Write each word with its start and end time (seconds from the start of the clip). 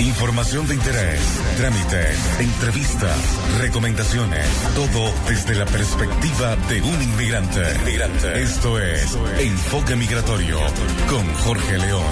Información 0.00 0.66
de 0.66 0.74
interés, 0.74 1.20
trámites, 1.56 2.40
entrevistas, 2.40 3.16
recomendaciones, 3.60 4.44
todo 4.74 5.12
desde 5.28 5.54
la 5.54 5.66
perspectiva 5.66 6.56
de 6.68 6.82
un 6.82 7.00
inmigrante. 7.00 7.60
inmigrante. 7.80 8.42
Esto 8.42 8.80
es 8.80 9.16
Enfoque 9.38 9.94
Migratorio 9.94 10.58
con 11.08 11.24
Jorge 11.34 11.78
León. 11.78 12.02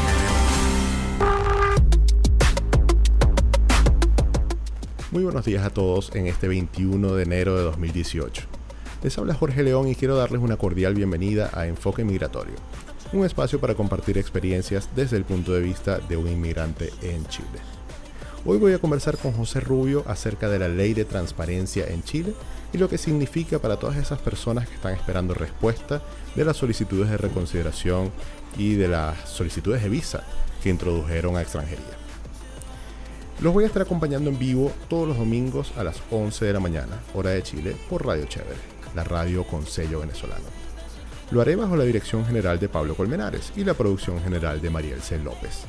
Muy 5.11 5.25
buenos 5.25 5.45
días 5.45 5.65
a 5.65 5.71
todos 5.71 6.15
en 6.15 6.29
este 6.29 6.47
21 6.47 7.15
de 7.15 7.23
enero 7.25 7.57
de 7.57 7.65
2018. 7.65 8.43
Les 9.03 9.19
habla 9.19 9.35
Jorge 9.35 9.65
León 9.65 9.89
y 9.89 9.97
quiero 9.97 10.17
darles 10.17 10.41
una 10.41 10.57
cordial 10.57 10.95
bienvenida 10.95 11.51
a 11.53 11.67
Enfoque 11.67 12.05
Migratorio, 12.05 12.55
un 13.13 13.27
espacio 13.27 13.61
para 13.61 13.75
compartir 13.75 14.17
experiencias 14.17 14.89
desde 14.97 15.17
el 15.17 15.25
punto 15.25 15.53
de 15.53 15.61
vista 15.61 15.99
de 15.99 16.17
un 16.17 16.29
inmigrante 16.29 16.91
en 17.03 17.27
Chile. 17.27 17.61
Hoy 18.45 18.59
voy 18.59 18.73
a 18.73 18.79
conversar 18.79 19.19
con 19.19 19.33
José 19.33 19.61
Rubio 19.61 20.03
acerca 20.07 20.49
de 20.49 20.59
la 20.59 20.69
ley 20.69 20.95
de 20.95 21.05
transparencia 21.05 21.87
en 21.87 22.03
Chile 22.03 22.35
y 22.73 22.79
lo 22.79 22.89
que 22.89 22.99
significa 22.99 23.59
para 23.59 23.79
todas 23.79 23.97
esas 23.97 24.19
personas 24.19 24.67
que 24.67 24.75
están 24.75 24.95
esperando 24.95 25.35
respuesta 25.35 26.03
de 26.35 26.45
las 26.45 26.57
solicitudes 26.57 27.11
de 27.11 27.19
reconsideración 27.19 28.11
y 28.57 28.75
de 28.75 28.89
las 28.89 29.29
solicitudes 29.29 29.83
de 29.83 29.91
visa 29.91 30.25
que 30.63 30.71
introdujeron 30.71 31.37
a 31.37 31.43
extranjería. 31.43 31.99
Los 33.41 33.53
voy 33.53 33.65
a 33.65 33.67
estar 33.67 33.83
acompañando 33.83 34.31
en 34.31 34.39
vivo 34.39 34.73
todos 34.89 35.07
los 35.07 35.19
domingos 35.19 35.73
a 35.77 35.85
las 35.85 36.01
11 36.11 36.45
de 36.45 36.53
la 36.53 36.61
mañana, 36.61 37.01
hora 37.15 37.31
de 37.31 37.43
Chile, 37.43 37.77
por 37.91 38.07
Radio 38.07 38.25
Chévere, 38.25 38.61
la 38.95 39.05
radio 39.05 39.45
con 39.45 39.67
sello 39.67 40.01
venezolano. 40.01 40.62
Lo 41.33 41.41
haré 41.41 41.57
bajo 41.57 41.77
la 41.77 41.85
dirección 41.85 42.27
general 42.27 42.61
de 42.61 42.69
Pablo 42.69 42.95
Colmenares 42.95 43.55
y 43.57 43.65
la 43.65 43.73
producción 43.73 44.23
general 44.23 44.61
de 44.61 44.69
Mariel 44.69 45.01
C. 45.01 45.19
López. 45.19 45.63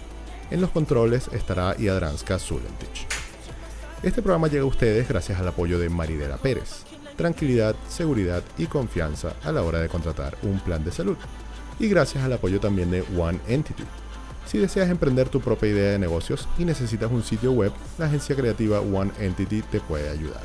En 0.52 0.60
los 0.60 0.72
controles 0.72 1.30
estará 1.32 1.74
Iadranska 1.80 2.38
Zulentich. 2.38 3.08
Este 4.04 4.22
programa 4.22 4.50
llega 4.50 4.64
a 4.64 4.68
ustedes 4.68 5.08
gracias 5.08 5.40
al 5.40 5.48
apoyo 5.48 5.80
de 5.80 5.88
Maridela 5.88 6.36
Pérez. 6.36 6.84
Tranquilidad, 7.16 7.78
seguridad 7.88 8.44
y 8.58 8.66
confianza 8.66 9.36
a 9.42 9.54
la 9.54 9.62
hora 9.62 9.80
de 9.80 9.88
contratar 9.88 10.38
un 10.44 10.60
plan 10.60 10.84
de 10.84 10.92
salud. 10.92 11.16
Y 11.80 11.88
gracias 11.88 12.26
al 12.26 12.34
apoyo 12.34 12.60
también 12.60 12.92
de 12.92 13.02
One 13.18 13.40
Entity. 13.48 13.86
Si 14.46 14.58
deseas 14.58 14.90
emprender 14.90 15.30
tu 15.30 15.40
propia 15.40 15.70
idea 15.70 15.92
de 15.92 16.00
negocios 16.00 16.46
y 16.58 16.66
necesitas 16.66 17.10
un 17.10 17.24
sitio 17.24 17.54
web, 17.54 17.72
la 17.98 18.08
agencia 18.08 18.36
creativa 18.36 18.82
One 18.82 19.14
Entity 19.18 19.62
te 19.62 19.80
puede 19.80 20.10
ayudar. 20.10 20.44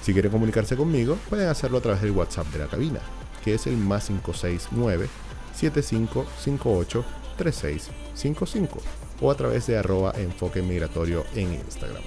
Si 0.00 0.12
quieren 0.12 0.30
comunicarse 0.30 0.76
conmigo, 0.76 1.18
pueden 1.28 1.48
hacerlo 1.48 1.78
a 1.78 1.80
través 1.80 2.02
del 2.02 2.12
WhatsApp 2.12 2.46
de 2.52 2.58
la 2.60 2.66
cabina, 2.66 3.00
que 3.44 3.54
es 3.54 3.66
el 3.66 3.76
más 3.76 4.06
569 4.06 5.08
7558 5.54 7.04
3655 7.36 8.80
o 9.20 9.30
a 9.30 9.36
través 9.36 9.66
de 9.66 9.78
arroba 9.78 10.12
enfoque 10.16 10.62
migratorio 10.62 11.24
en 11.34 11.54
Instagram. 11.54 12.02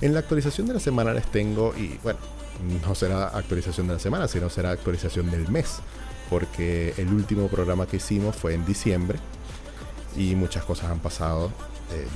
En 0.00 0.12
la 0.12 0.20
actualización 0.20 0.66
de 0.66 0.74
la 0.74 0.80
semana 0.80 1.12
les 1.12 1.26
tengo, 1.26 1.74
y 1.76 1.98
bueno, 2.02 2.18
no 2.86 2.94
será 2.94 3.28
actualización 3.28 3.86
de 3.88 3.94
la 3.94 3.98
semana, 3.98 4.28
sino 4.28 4.50
será 4.50 4.70
actualización 4.70 5.30
del 5.30 5.48
mes, 5.48 5.78
porque 6.30 6.94
el 6.96 7.08
último 7.08 7.48
programa 7.48 7.86
que 7.86 7.96
hicimos 7.96 8.36
fue 8.36 8.54
en 8.54 8.64
diciembre 8.64 9.18
y 10.16 10.34
muchas 10.34 10.64
cosas 10.64 10.90
han 10.90 11.00
pasado 11.00 11.50
eh, 11.92 12.06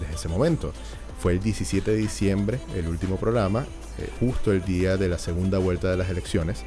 desde, 0.00 0.14
ese 0.14 0.28
momento. 0.28 0.72
Fue 1.20 1.32
el 1.32 1.40
17 1.40 1.90
de 1.90 1.96
diciembre 1.96 2.60
el 2.74 2.88
último 2.88 3.16
programa, 3.16 3.66
eh, 3.98 4.08
justo 4.20 4.52
el 4.52 4.64
día 4.64 4.96
de 4.96 5.08
la 5.08 5.18
segunda 5.18 5.58
vuelta 5.58 5.90
de 5.90 5.96
las 5.96 6.10
elecciones, 6.10 6.64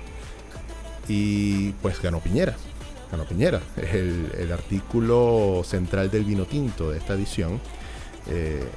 y 1.08 1.72
pues 1.81 2.02
ganó 2.02 2.19
Piñera. 2.19 2.55
Cano 3.09 3.23
Piñera. 3.25 3.61
El, 3.77 4.31
el 4.38 4.52
artículo 4.52 5.61
central 5.63 6.11
del 6.11 6.25
vino 6.25 6.45
tinto 6.45 6.91
de 6.91 6.97
esta 6.97 7.13
edición 7.13 7.61
eh, 8.30 8.67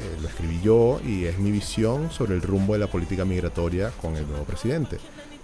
eh, 0.00 0.16
lo 0.20 0.28
escribí 0.28 0.60
yo 0.62 1.00
y 1.04 1.24
es 1.24 1.38
mi 1.38 1.50
visión 1.50 2.10
sobre 2.10 2.34
el 2.34 2.42
rumbo 2.42 2.72
de 2.72 2.80
la 2.80 2.86
política 2.86 3.24
migratoria 3.24 3.90
con 4.00 4.16
el 4.16 4.26
nuevo 4.26 4.44
presidente. 4.44 4.98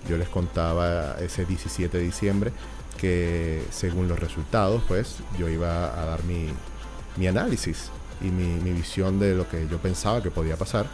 Yo 0.08 0.16
les 0.16 0.28
contaba 0.28 1.16
ese 1.20 1.44
17 1.44 1.96
de 1.96 2.02
diciembre 2.02 2.52
que 2.96 3.62
según 3.70 4.08
los 4.08 4.18
resultados, 4.18 4.82
pues 4.88 5.16
yo 5.38 5.48
iba 5.48 6.00
a 6.00 6.04
dar 6.06 6.24
mi, 6.24 6.48
mi 7.16 7.28
análisis 7.28 7.90
y 8.20 8.26
mi, 8.26 8.60
mi, 8.60 8.72
visión 8.72 9.20
de 9.20 9.34
lo 9.34 9.48
que 9.48 9.68
yo 9.68 9.78
pensaba 9.78 10.22
que 10.22 10.30
podía 10.30 10.56
pasar 10.56 10.86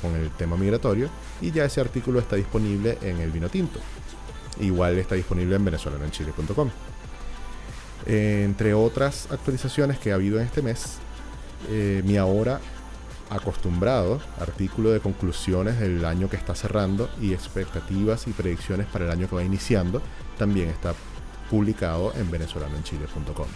con 0.00 0.14
el 0.14 0.30
tema 0.30 0.56
migratorio 0.56 1.08
y 1.40 1.50
ya 1.50 1.64
ese 1.64 1.80
artículo 1.80 2.20
está 2.20 2.36
disponible 2.36 2.98
en 3.02 3.18
el 3.18 3.32
vino 3.32 3.48
tinto. 3.48 3.80
Igual 4.60 4.98
está 4.98 5.14
disponible 5.14 5.56
en 5.56 5.64
venezolanoenchile.com. 5.64 6.70
entre 8.06 8.74
otras 8.74 9.28
actualizaciones 9.30 9.98
que 9.98 10.12
ha 10.12 10.14
habido 10.14 10.40
en 10.40 10.46
este 10.46 10.62
mes, 10.62 10.98
eh, 11.68 12.02
mi 12.04 12.16
ahora 12.16 12.60
acostumbrado 13.30 14.20
artículo 14.40 14.90
de 14.90 15.00
conclusiones 15.00 15.78
del 15.78 16.04
año 16.04 16.30
que 16.30 16.36
está 16.36 16.54
cerrando 16.54 17.10
y 17.20 17.34
expectativas 17.34 18.26
y 18.26 18.32
predicciones 18.32 18.86
para 18.86 19.04
el 19.04 19.10
año 19.10 19.28
que 19.28 19.36
va 19.36 19.44
iniciando 19.44 20.00
también 20.38 20.68
está 20.68 20.94
publicado 21.50 22.12
en 22.16 22.30
venezolanoenchile.com. 22.30 23.46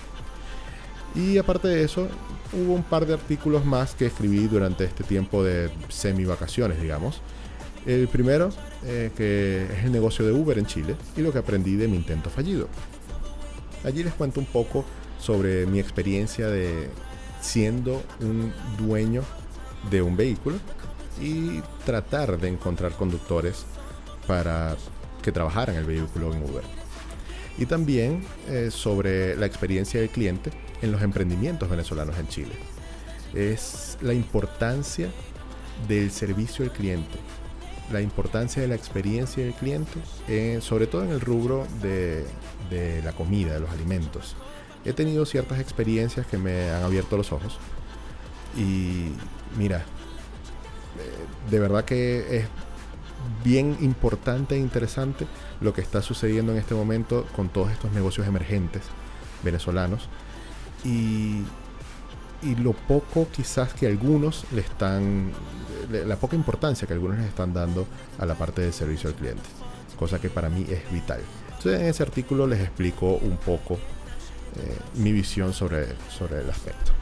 Y 1.14 1.36
aparte 1.38 1.68
de 1.68 1.84
eso, 1.84 2.08
hubo 2.52 2.72
un 2.72 2.82
par 2.82 3.06
de 3.06 3.14
artículos 3.14 3.64
más 3.64 3.94
que 3.94 4.06
escribí 4.06 4.46
durante 4.46 4.84
este 4.84 5.04
tiempo 5.04 5.44
de 5.44 5.70
semi 5.88 6.24
vacaciones, 6.24 6.80
digamos, 6.80 7.20
el 7.86 8.08
primero, 8.08 8.50
eh, 8.84 9.10
que 9.16 9.64
es 9.64 9.84
el 9.84 9.92
negocio 9.92 10.24
de 10.24 10.32
Uber 10.32 10.58
en 10.58 10.66
Chile 10.66 10.96
y 11.16 11.20
lo 11.20 11.32
que 11.32 11.38
aprendí 11.38 11.76
de 11.76 11.88
mi 11.88 11.96
intento 11.96 12.30
fallido. 12.30 12.68
Allí 13.84 14.02
les 14.02 14.14
cuento 14.14 14.40
un 14.40 14.46
poco 14.46 14.84
sobre 15.18 15.66
mi 15.66 15.80
experiencia 15.80 16.48
de 16.48 16.88
siendo 17.40 18.02
un 18.20 18.52
dueño 18.78 19.22
de 19.90 20.00
un 20.02 20.16
vehículo 20.16 20.56
y 21.20 21.60
tratar 21.84 22.38
de 22.38 22.48
encontrar 22.48 22.92
conductores 22.92 23.64
para 24.26 24.76
que 25.22 25.32
trabajaran 25.32 25.76
el 25.76 25.84
vehículo 25.84 26.32
en 26.32 26.42
Uber. 26.42 26.62
Y 27.58 27.66
también 27.66 28.24
eh, 28.48 28.70
sobre 28.70 29.36
la 29.36 29.46
experiencia 29.46 30.00
del 30.00 30.08
cliente 30.08 30.50
en 30.80 30.92
los 30.92 31.02
emprendimientos 31.02 31.68
venezolanos 31.68 32.18
en 32.18 32.28
Chile. 32.28 32.54
Es 33.34 33.98
la 34.00 34.14
importancia 34.14 35.10
del 35.88 36.10
servicio 36.10 36.64
al 36.64 36.72
cliente, 36.72 37.18
la 37.90 38.00
importancia 38.00 38.62
de 38.62 38.68
la 38.68 38.74
experiencia 38.74 39.44
del 39.44 39.54
cliente, 39.54 40.00
eh, 40.28 40.58
sobre 40.62 40.86
todo 40.86 41.04
en 41.04 41.10
el 41.10 41.20
rubro 41.20 41.66
de, 41.80 42.24
la 43.04 43.12
comida, 43.12 43.54
de 43.54 43.60
los 43.60 43.70
alimentos. 43.70 44.36
He 44.84 44.92
tenido 44.92 45.26
ciertas 45.26 45.60
experiencias 45.60 46.26
que 46.26 46.38
me 46.38 46.70
han 46.70 46.82
abierto 46.82 47.16
los 47.16 47.32
ojos 47.32 47.58
y 48.56 49.12
mira, 49.56 49.78
eh, 49.78 51.50
de 51.50 51.58
verdad 51.58 51.84
que 51.84 52.38
es 52.38 52.46
bien 53.44 53.76
importante 53.80 54.56
e 54.56 54.58
interesante 54.58 55.26
lo 55.60 55.72
que 55.72 55.80
está 55.80 56.02
sucediendo 56.02 56.52
en 56.52 56.58
este 56.58 56.74
momento 56.74 57.26
con 57.36 57.48
todos 57.48 57.70
estos 57.70 57.92
negocios 57.92 58.26
emergentes 58.26 58.82
venezolanos 59.44 60.08
y 60.84 61.42
y 62.42 62.56
lo 62.56 62.72
poco 62.72 63.28
quizás 63.30 63.72
que 63.74 63.86
algunos 63.86 64.44
le 64.52 64.60
están, 64.62 65.30
la 65.90 66.16
poca 66.16 66.36
importancia 66.36 66.86
que 66.86 66.94
algunos 66.94 67.18
les 67.18 67.26
están 67.26 67.52
dando 67.54 67.86
a 68.18 68.26
la 68.26 68.34
parte 68.34 68.62
del 68.62 68.72
servicio 68.72 69.08
al 69.10 69.14
cliente, 69.14 69.42
cosa 69.98 70.20
que 70.20 70.28
para 70.28 70.48
mí 70.48 70.66
es 70.68 70.90
vital. 70.92 71.20
Entonces 71.48 71.80
en 71.80 71.86
ese 71.86 72.02
artículo 72.02 72.46
les 72.46 72.60
explico 72.60 73.16
un 73.16 73.36
poco 73.36 73.74
eh, 73.74 74.76
mi 74.96 75.12
visión 75.12 75.52
sobre, 75.52 75.86
sobre 76.10 76.40
el 76.40 76.50
aspecto. 76.50 76.92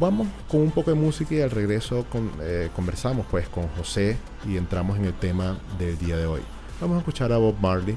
Vamos 0.00 0.26
con 0.48 0.60
un 0.60 0.72
poco 0.72 0.90
de 0.90 0.96
música 0.96 1.34
y 1.34 1.40
al 1.40 1.50
regreso 1.50 2.04
eh, 2.42 2.68
conversamos 2.74 3.26
pues 3.30 3.48
con 3.48 3.68
José 3.68 4.16
y 4.46 4.56
entramos 4.56 4.98
en 4.98 5.04
el 5.04 5.14
tema 5.14 5.56
del 5.78 5.96
día 5.98 6.16
de 6.16 6.26
hoy. 6.26 6.40
Vamos 6.80 6.96
a 6.96 6.98
escuchar 6.98 7.32
a 7.32 7.38
Bob 7.38 7.54
Marley 7.60 7.96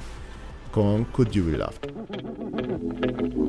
con 0.72 1.06
Could 1.06 1.32
You 1.32 1.46
Be 1.46 1.58
Loved. 1.58 3.47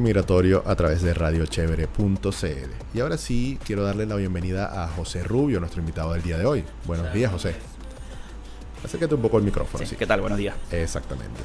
Enfoque 0.00 0.14
Migratorio 0.14 0.62
a 0.66 0.74
través 0.76 1.02
de 1.02 1.12
radiochevere.cl. 1.12 2.70
Y 2.94 3.00
ahora 3.00 3.18
sí, 3.18 3.58
quiero 3.64 3.84
darle 3.84 4.06
la 4.06 4.16
bienvenida 4.16 4.82
a 4.84 4.88
José 4.88 5.22
Rubio, 5.22 5.60
nuestro 5.60 5.80
invitado 5.80 6.14
del 6.14 6.22
día 6.22 6.38
de 6.38 6.46
hoy. 6.46 6.64
Buenos 6.86 7.12
días, 7.12 7.30
José. 7.30 7.54
Acércate 8.82 9.14
un 9.14 9.20
poco 9.20 9.36
el 9.36 9.44
micrófono. 9.44 9.84
Sí, 9.84 9.96
¿Qué 9.96 10.06
tal? 10.06 10.22
Buenos 10.22 10.38
días. 10.38 10.56
Exactamente. 10.70 11.40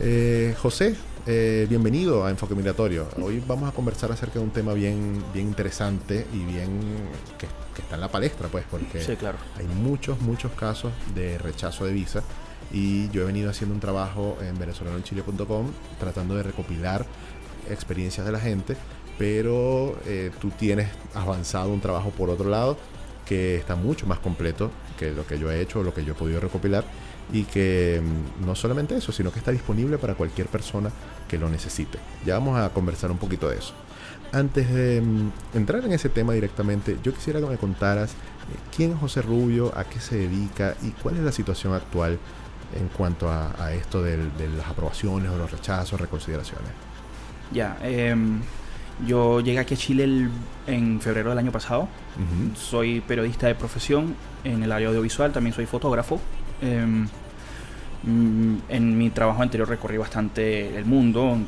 Eh, 0.00 0.54
José, 0.60 0.94
eh, 1.26 1.66
bienvenido 1.68 2.26
a 2.26 2.30
Enfoque 2.30 2.54
Migratorio. 2.54 3.08
Hoy 3.22 3.42
vamos 3.46 3.70
a 3.70 3.72
conversar 3.72 4.12
acerca 4.12 4.38
de 4.38 4.44
un 4.44 4.50
tema 4.50 4.74
bien, 4.74 5.24
bien 5.32 5.46
interesante 5.46 6.26
y 6.34 6.40
bien 6.40 6.80
que, 7.38 7.46
está 7.80 7.94
en 7.94 8.02
la 8.02 8.08
palestra, 8.08 8.48
pues, 8.48 8.64
porque 8.70 8.98
claro. 9.16 9.38
hay 9.56 9.66
muchos, 9.66 10.20
muchos 10.20 10.52
casos 10.52 10.92
de 11.14 11.38
rechazo 11.38 11.86
de 11.86 11.94
visa 11.94 12.22
y 12.72 13.08
yo 13.10 13.22
he 13.22 13.24
venido 13.24 13.50
haciendo 13.50 13.74
un 13.74 13.80
trabajo 13.80 14.36
en 14.42 14.58
venezolanochile.com 14.58 15.66
tratando 15.98 16.34
de 16.34 16.42
recopilar 16.42 17.06
experiencias 17.70 18.26
de 18.26 18.32
la 18.32 18.40
gente, 18.40 18.76
pero 19.18 19.96
eh, 20.06 20.30
tú 20.40 20.50
tienes 20.50 20.88
avanzado 21.14 21.70
un 21.70 21.80
trabajo 21.80 22.10
por 22.10 22.30
otro 22.30 22.48
lado 22.48 22.76
que 23.24 23.56
está 23.56 23.74
mucho 23.74 24.06
más 24.06 24.18
completo 24.18 24.70
que 24.98 25.12
lo 25.12 25.26
que 25.26 25.38
yo 25.38 25.50
he 25.50 25.60
hecho, 25.60 25.82
lo 25.82 25.94
que 25.94 26.04
yo 26.04 26.12
he 26.12 26.16
podido 26.16 26.40
recopilar 26.40 26.84
y 27.32 27.44
que 27.44 28.02
mm, 28.02 28.46
no 28.46 28.54
solamente 28.54 28.96
eso, 28.96 29.12
sino 29.12 29.32
que 29.32 29.38
está 29.38 29.50
disponible 29.50 29.98
para 29.98 30.14
cualquier 30.14 30.46
persona 30.48 30.90
que 31.28 31.38
lo 31.38 31.48
necesite. 31.48 31.98
Ya 32.24 32.34
vamos 32.34 32.58
a 32.58 32.68
conversar 32.70 33.10
un 33.10 33.18
poquito 33.18 33.48
de 33.48 33.56
eso. 33.56 33.72
Antes 34.32 34.72
de 34.72 35.00
mm, 35.00 35.32
entrar 35.54 35.84
en 35.84 35.92
ese 35.92 36.08
tema 36.08 36.32
directamente, 36.34 36.98
yo 37.02 37.14
quisiera 37.14 37.40
que 37.40 37.46
me 37.46 37.56
contaras 37.56 38.12
eh, 38.12 38.14
quién 38.76 38.92
es 38.92 38.98
José 38.98 39.22
Rubio, 39.22 39.72
a 39.76 39.84
qué 39.84 40.00
se 40.00 40.16
dedica 40.16 40.76
y 40.82 40.90
cuál 40.90 41.16
es 41.16 41.22
la 41.22 41.32
situación 41.32 41.72
actual 41.72 42.18
en 42.78 42.88
cuanto 42.88 43.30
a, 43.30 43.72
esto 43.72 44.02
de 44.02 44.18
las 44.56 44.66
aprobaciones 44.66 45.30
o 45.30 45.38
los 45.38 45.50
rechazos, 45.50 46.00
reconsideraciones. 46.00 46.72
Ya, 47.52 47.76
em, 47.82 48.40
yo 49.06 49.40
llegué 49.40 49.58
aquí 49.58 49.74
a 49.74 49.76
Chile 49.76 50.28
en 50.66 51.00
febrero 51.00 51.30
del 51.30 51.38
año 51.38 51.52
pasado. 51.52 51.88
Soy 52.54 53.00
periodista 53.00 53.46
de 53.48 53.54
profesión 53.54 54.14
en 54.44 54.62
el 54.62 54.70
área 54.70 54.88
audiovisual, 54.88 55.32
también 55.32 55.54
soy 55.54 55.66
fotógrafo. 55.66 56.20
Em, 56.62 57.06
mm, 58.04 58.56
en 58.68 58.98
mi 58.98 59.10
trabajo 59.10 59.42
anterior 59.42 59.68
recorrí 59.68 59.96
bastante 59.96 60.76
el 60.76 60.84
mundo, 60.84 61.38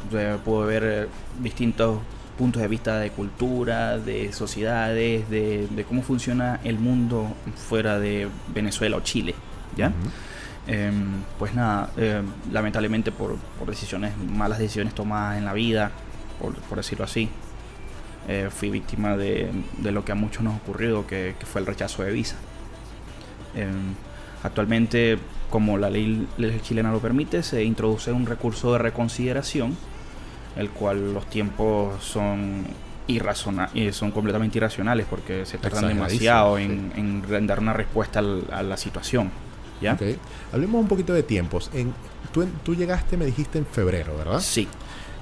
pude 0.45 0.67
ver 0.67 0.83
eh, 0.85 1.07
distintos 1.41 1.99
puntos 2.37 2.61
de 2.61 2.69
vista 2.69 2.99
de 2.99 3.11
cultura, 3.11 3.99
de 3.99 4.33
sociedades, 4.33 5.29
de, 5.31 5.85
cómo 5.88 6.03
funciona 6.03 6.61
el 6.65 6.79
mundo 6.79 7.35
fuera 7.69 7.99
de 7.99 8.29
Venezuela 8.53 8.97
o 8.97 9.00
Chile. 9.00 9.35
¿ya? 9.76 9.93
Em, 10.66 11.23
pues 11.38 11.54
nada, 11.54 11.90
em, 11.96 12.26
lamentablemente 12.52 13.12
por, 13.12 13.38
decisiones, 13.66 14.16
malas 14.16 14.58
decisiones 14.58 14.94
tomadas 14.94 15.38
en 15.38 15.44
la 15.44 15.52
vida, 15.52 15.92
por, 16.40 16.76
decirlo 16.76 17.04
así, 17.04 17.28
eh, 18.28 18.49
fui 18.50 18.70
víctima 18.70 19.16
de, 19.16 19.50
lo 19.82 20.04
que 20.04 20.12
a 20.12 20.16
muchos 20.16 20.42
nos 20.42 20.54
ha 20.54 20.56
ocurrido, 20.56 21.06
que, 21.06 21.35
fue 21.44 21.61
el 21.61 21.66
rechazo 21.66 22.02
de 22.02 22.11
visa. 22.11 22.37
Em, 23.54 23.94
actualmente, 24.42 25.18
como 25.50 25.78
la 25.78 25.88
ley, 25.88 26.26
chilena 26.62 26.90
lo 26.90 26.99
permite, 26.99 27.42
se 27.44 27.62
introduce 27.62 28.11
un 28.11 28.26
recurso 28.26 28.73
de 28.73 28.78
reconsideración, 28.78 29.76
el 30.56 30.70
cual 30.70 31.14
los 31.14 31.26
tiempos 31.30 32.02
son 32.02 32.64
irrazonables, 33.06 33.94
son 33.94 34.11
completamente 34.11 34.58
irracionales 34.58 35.06
porque 35.08 35.46
se 35.46 35.58
tardan 35.58 35.87
demasiado 35.88 36.58
en, 36.58 36.92
en, 36.96 37.46
dar 37.46 37.61
una 37.61 37.73
respuesta 37.73 38.18
a 38.18 38.62
la 38.64 38.76
situación. 38.76 39.30
¿Ya? 39.80 39.99
Hablemos 40.52 40.80
un 40.80 40.88
poquito 40.88 41.12
de 41.12 41.23
tiempos. 41.23 41.71
En, 41.73 41.92
tú, 42.33 42.47
tú 42.64 42.75
llegaste, 42.75 43.16
me 43.16 43.26
dijiste, 43.26 43.59
en 43.59 43.66
febrero, 43.66 44.16
¿verdad? 44.16 44.40
Sí. 44.40 44.68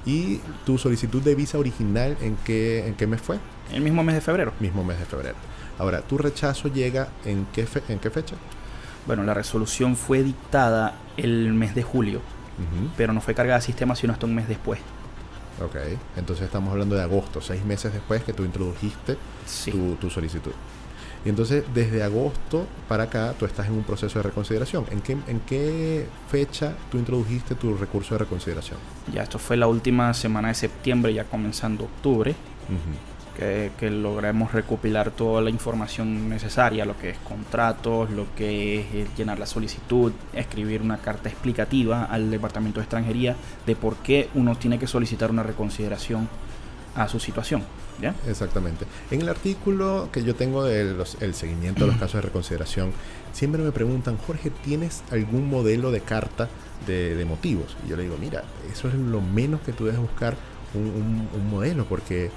¿Y 0.05 0.37
tu 0.65 0.77
solicitud 0.77 1.21
de 1.21 1.33
visa 1.33 1.57
original 1.57 2.15
en 2.21 2.35
qué, 2.45 2.87
en 2.87 2.93
qué 2.93 3.07
mes 3.07 3.21
fue? 3.21 3.39
El 3.73 3.81
mismo 3.81 4.03
mes 4.03 4.15
de 4.15 4.21
febrero. 4.21 4.53
Mismo 4.59 4.83
mes 4.83 4.99
de 4.99 5.05
febrero. 5.05 5.35
Ahora, 5.79 6.01
¿tu 6.01 6.17
rechazo 6.17 6.67
llega 6.67 7.09
en 7.25 7.47
qué, 7.53 7.67
en 7.89 7.99
qué 7.99 8.09
fecha? 8.09 8.35
Bueno, 9.07 9.23
la 9.23 9.33
resolución 9.33 9.95
fue 9.95 10.23
dictada 10.23 10.95
el 11.17 11.53
mes 11.53 11.75
de 11.75 11.83
julio, 11.83 12.21
pero 12.97 13.13
no 13.13 13.21
fue 13.21 13.35
cargada 13.35 13.57
al 13.57 13.61
sistema 13.61 13.95
sino 13.95 14.13
hasta 14.13 14.25
un 14.25 14.33
mes 14.33 14.47
después. 14.47 14.79
Ok, 15.63 15.75
entonces 16.17 16.45
estamos 16.45 16.71
hablando 16.71 16.95
de 16.95 17.03
agosto, 17.03 17.39
seis 17.39 17.63
meses 17.63 17.93
después 17.93 18.23
que 18.23 18.33
tú 18.33 18.43
introdujiste 18.43 19.17
tu, 19.71 19.95
tu 19.95 20.09
solicitud. 20.09 20.51
Y 21.25 21.29
entonces, 21.29 21.63
desde 21.73 22.03
agosto 22.03 22.67
para 22.87 23.05
acá, 23.05 23.33
tú 23.37 23.45
estás 23.45 23.65
en 23.65 23.73
un 23.73 23.83
proceso 23.83 24.19
de 24.19 24.23
reconsideración. 24.23 24.85
¿En 24.91 25.01
qué, 25.01 25.17
¿En 25.27 25.39
qué 25.39 26.05
fecha 26.29 26.75
tú 26.91 26.99
introdujiste 26.99 27.55
tu 27.55 27.75
recurso 27.75 28.13
de 28.13 28.19
reconsideración? 28.19 28.77
Ya, 29.11 29.23
esto 29.23 29.39
fue 29.39 29.57
la 29.57 29.65
última 29.65 30.13
semana 30.13 30.49
de 30.49 30.53
septiembre, 30.53 31.15
ya 31.15 31.23
comenzando 31.23 31.85
octubre, 31.85 32.35
que, 33.35 33.71
que, 33.79 33.89
logramos 33.89 34.53
recopilar 34.53 35.09
toda 35.09 35.41
la 35.41 35.49
información 35.49 36.29
necesaria, 36.29 36.85
lo 36.85 36.95
que 36.95 37.09
es 37.09 37.17
contratos, 37.17 38.11
lo 38.11 38.27
que 38.35 39.01
es 39.01 39.17
llenar 39.17 39.39
la 39.39 39.47
solicitud, 39.47 40.13
escribir 40.31 40.83
una 40.83 40.99
carta 40.99 41.27
explicativa 41.27 42.05
al 42.05 42.29
Departamento 42.29 42.79
de 42.79 42.83
Extranjería 42.83 43.35
de 43.65 43.75
por 43.75 43.95
qué 43.97 44.29
uno 44.35 44.55
tiene 44.57 44.77
que 44.77 44.85
solicitar 44.85 45.31
una 45.31 45.41
reconsideración 45.41 46.29
a 46.95 47.07
su 47.07 47.19
situación. 47.19 47.63
¿Ya? 48.01 48.15
Exactamente. 48.27 48.85
En 49.11 49.21
el 49.21 49.29
artículo 49.29 50.09
que 50.11 50.23
yo 50.23 50.35
tengo 50.35 50.63
del 50.63 50.95
el 51.19 51.33
seguimiento 51.33 51.85
de 51.85 51.91
los 51.91 51.95
casos 51.99 52.15
de 52.15 52.21
reconsideración, 52.21 52.91
siempre 53.33 53.61
me 53.61 53.71
preguntan, 53.71 54.17
Jorge, 54.17 54.49
¿tienes 54.49 55.03
algún 55.11 55.49
modelo 55.49 55.91
de 55.91 56.01
carta 56.01 56.49
de, 56.87 57.25
motivos? 57.25 57.75
Y 57.85 57.89
yo 57.89 57.97
le 57.97 58.03
digo, 58.03 58.17
mira, 58.19 58.43
eso 58.71 58.87
es 58.87 58.95
lo 58.95 59.21
menos 59.21 59.61
que 59.61 59.73
tú 59.73 59.85
debes 59.85 59.99
buscar 59.99 60.35
un, 60.73 61.27
modelo, 61.49 61.85
porque 61.85 62.31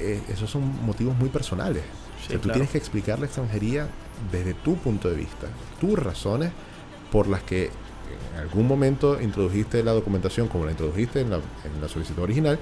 eh, 0.00 0.20
esos 0.28 0.50
son 0.50 0.84
motivos 0.84 1.16
muy 1.16 1.28
personales. 1.28 1.82
tú 2.28 2.48
tienes 2.48 2.70
que 2.70 2.78
explicar 2.78 3.18
la 3.18 3.26
extranjería 3.26 3.88
desde 4.32 4.54
tu 4.54 4.76
punto 4.76 5.08
de 5.08 5.16
vista, 5.16 5.46
tus 5.80 5.98
razones 5.98 6.50
por 7.12 7.28
las 7.28 7.42
que 7.42 7.70
en 8.32 8.40
algún 8.40 8.66
momento 8.66 9.20
introdujiste 9.20 9.82
la 9.82 9.92
documentación 9.92 10.48
como 10.48 10.64
la 10.64 10.72
introdujiste 10.72 11.20
en 11.20 11.30
la, 11.30 11.36
en 11.36 11.80
la 11.80 11.88
solicitud 11.88 12.22
original 12.22 12.58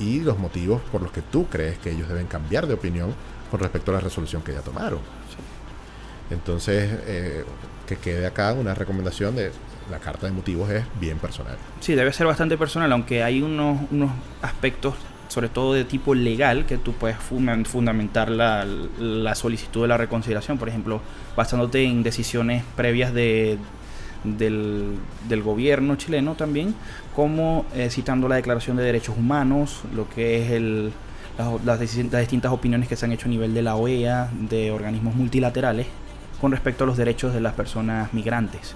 y 0.00 0.20
los 0.20 0.38
motivos 0.38 0.80
por 0.90 1.02
los 1.02 1.12
que 1.12 1.22
tú 1.22 1.46
crees 1.46 1.78
que 1.78 1.90
ellos 1.90 2.08
deben 2.08 2.26
cambiar 2.26 2.66
de 2.66 2.74
opinión 2.74 3.14
con 3.50 3.60
respecto 3.60 3.90
a 3.92 3.94
la 3.94 4.00
resolución 4.00 4.42
que 4.42 4.52
ya 4.52 4.60
tomaron. 4.60 5.00
Entonces, 6.30 6.90
eh, 7.06 7.44
que 7.86 7.96
quede 7.96 8.26
acá 8.26 8.52
una 8.52 8.74
recomendación 8.74 9.36
de 9.36 9.52
la 9.90 9.98
carta 9.98 10.26
de 10.26 10.32
motivos 10.32 10.70
es 10.70 10.84
bien 11.00 11.18
personal. 11.18 11.56
Sí, 11.80 11.94
debe 11.94 12.12
ser 12.12 12.26
bastante 12.26 12.56
personal, 12.56 12.90
aunque 12.92 13.22
hay 13.22 13.42
unos, 13.42 13.80
unos 13.90 14.10
aspectos, 14.40 14.94
sobre 15.28 15.48
todo 15.48 15.74
de 15.74 15.84
tipo 15.84 16.14
legal, 16.14 16.66
que 16.66 16.78
tú 16.78 16.92
puedes 16.92 17.16
fundamentar 17.18 18.30
la, 18.30 18.64
la 18.64 19.34
solicitud 19.34 19.82
de 19.82 19.88
la 19.88 19.96
reconsideración. 19.96 20.58
Por 20.58 20.68
ejemplo, 20.68 21.00
basándote 21.36 21.82
en 21.82 22.04
decisiones 22.04 22.62
previas 22.76 23.12
de, 23.12 23.58
del, 24.24 24.96
del 25.28 25.42
gobierno 25.42 25.96
chileno 25.96 26.34
también, 26.34 26.74
como 27.14 27.66
eh, 27.74 27.88
citando 27.90 28.28
la 28.28 28.36
Declaración 28.36 28.76
de 28.76 28.84
Derechos 28.84 29.16
Humanos, 29.16 29.82
lo 29.94 30.08
que 30.08 30.42
es 30.42 30.50
el, 30.52 30.92
las, 31.64 31.80
distintas 31.80 32.52
opiniones 32.52 32.88
que 32.88 32.96
se 32.96 33.06
han 33.06 33.12
hecho 33.12 33.26
a 33.26 33.30
nivel 33.30 33.54
de 33.54 33.62
la 33.62 33.76
OEA, 33.76 34.30
de 34.32 34.70
organismos 34.70 35.14
multilaterales, 35.14 35.86
con 36.40 36.52
respecto 36.52 36.84
a 36.84 36.86
los 36.86 36.96
derechos 36.96 37.34
de 37.34 37.40
las 37.40 37.54
personas 37.54 38.12
migrantes. 38.12 38.74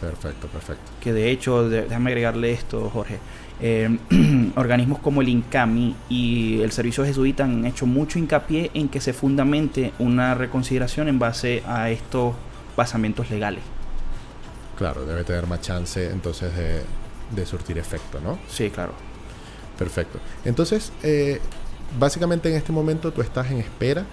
Perfecto, 0.00 0.48
perfecto. 0.48 0.90
Que 1.00 1.12
de 1.12 1.30
hecho, 1.30 1.68
déjame 1.68 2.10
agregarle 2.10 2.52
esto, 2.52 2.90
Jorge. 2.90 3.18
Eh, 3.60 3.98
organismos 4.56 4.98
como 4.98 5.22
el 5.22 5.28
INCAMI 5.28 5.94
y 6.08 6.60
el 6.60 6.72
Servicio 6.72 7.04
Jesuita 7.04 7.44
han 7.44 7.64
hecho 7.64 7.86
mucho 7.86 8.18
hincapié 8.18 8.70
en 8.74 8.88
que 8.88 9.00
se 9.00 9.12
fundamente 9.12 9.92
una 9.98 10.34
reconsideración 10.34 11.08
en 11.08 11.18
base 11.18 11.62
a 11.66 11.90
estos 11.90 12.34
basamentos 12.76 13.30
legales. 13.30 13.62
Claro, 14.76 15.04
debe 15.06 15.24
tener 15.24 15.46
más 15.46 15.60
chance 15.60 16.10
entonces 16.10 16.52
de, 16.54 17.46
surtir 17.46 17.78
efecto, 17.78 18.20
¿no? 18.20 18.38
Sí, 18.48 18.70
claro. 18.70 18.92
Perfecto. 19.78 20.20
Entonces, 20.44 20.92
eh, 21.02 21.40
básicamente 21.98 22.48
en 22.48 22.56
este 22.56 22.72
momento 22.72 23.12
tú 23.12 23.22
estás 23.22 23.50
en 23.50 23.58
espera 23.58 24.04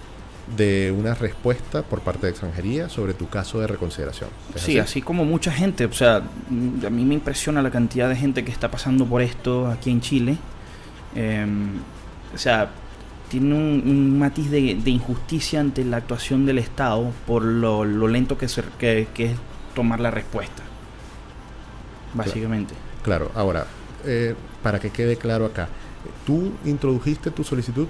de 0.56 0.92
una 0.96 1.14
respuesta 1.14 1.82
por 1.82 2.00
parte 2.00 2.26
de 2.26 2.30
extranjería 2.30 2.88
sobre 2.88 3.14
tu 3.14 3.28
caso 3.28 3.60
de 3.60 3.68
reconsideración. 3.68 4.28
Sí, 4.56 4.78
así? 4.78 5.00
como 5.00 5.24
mucha 5.24 5.52
gente, 5.52 5.84
o 5.86 5.92
sea, 5.92 6.16
a 6.16 6.90
mí 6.90 7.04
me 7.04 7.14
impresiona 7.14 7.62
la 7.62 7.70
cantidad 7.70 8.08
de 8.08 8.16
gente 8.16 8.44
que 8.44 8.50
está 8.50 8.70
pasando 8.70 9.06
por 9.06 9.22
esto 9.22 9.68
aquí 9.68 9.90
en 9.90 10.00
Chile. 10.00 10.36
Em, 11.14 11.76
o 12.34 12.38
sea, 12.38 12.70
tiene 13.28 13.54
un, 13.54 14.18
matiz 14.18 14.50
de, 14.50 14.60
injusticia 14.90 15.60
ante 15.60 15.84
la 15.84 15.98
actuación 15.98 16.44
del 16.44 16.58
Estado 16.58 17.12
por 17.26 17.42
lo, 17.42 17.84
lento 17.84 18.36
que, 18.36 18.46
que, 18.78 19.08
que 19.14 19.24
es 19.26 19.36
tomar 19.74 20.00
la 20.00 20.10
respuesta. 20.10 20.62
Básicamente. 22.14 22.74
Claro, 23.02 23.30
ahora, 23.34 23.66
eh, 24.04 24.34
para 24.62 24.78
que 24.78 24.90
quede 24.90 25.16
claro 25.16 25.46
acá, 25.46 25.68
tú 26.26 26.52
introdujiste 26.64 27.30
tu 27.30 27.44
solicitud 27.44 27.86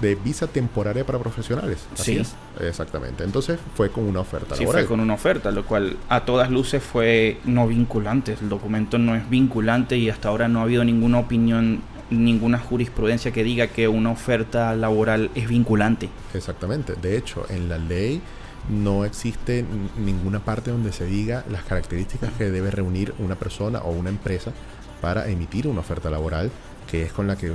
de 0.00 0.14
visa 0.14 0.46
temporaria 0.46 1.04
para 1.04 1.18
profesionales. 1.18 1.86
sí. 1.94 2.20
Exactamente. 2.60 3.24
Entonces 3.24 3.58
fue 3.74 3.90
con 3.90 4.04
una 4.04 4.20
oferta. 4.20 4.54
Sí, 4.54 4.66
fue 4.66 4.84
con 4.84 5.00
una 5.00 5.14
oferta, 5.14 5.50
lo 5.50 5.64
cual 5.64 5.96
a 6.08 6.24
todas 6.24 6.50
luces 6.50 6.82
fue 6.82 7.38
no 7.44 7.66
vinculante. 7.66 8.36
El 8.40 8.48
documento 8.48 8.98
no 8.98 9.14
es 9.14 9.28
vinculante 9.30 9.96
y 9.96 10.10
hasta 10.10 10.28
ahora 10.28 10.48
no 10.48 10.60
ha 10.60 10.62
habido 10.64 10.84
ninguna 10.84 11.18
opinión 11.18 11.82
ninguna 12.10 12.58
jurisprudencia 12.58 13.30
que 13.30 13.44
diga 13.44 13.68
que 13.68 13.86
una 13.88 14.10
oferta 14.10 14.74
laboral 14.74 15.30
es 15.34 15.48
vinculante. 15.48 16.08
Exactamente. 16.34 16.94
De 16.94 17.16
hecho, 17.16 17.46
en 17.48 17.68
la 17.68 17.78
ley 17.78 18.20
no 18.68 19.04
existe 19.04 19.64
ninguna 19.96 20.40
parte 20.44 20.70
donde 20.70 20.92
se 20.92 21.06
diga 21.06 21.44
las 21.48 21.64
características 21.64 22.32
que 22.32 22.50
debe 22.50 22.70
reunir 22.70 23.14
una 23.18 23.34
persona 23.34 23.80
o 23.80 23.90
una 23.90 24.10
empresa 24.10 24.52
para 25.00 25.28
emitir 25.28 25.66
una 25.66 25.80
oferta 25.80 26.10
laboral, 26.10 26.50
que 26.90 27.02
es 27.02 27.12
con 27.12 27.26
la 27.26 27.36
que 27.36 27.48
eh, 27.48 27.52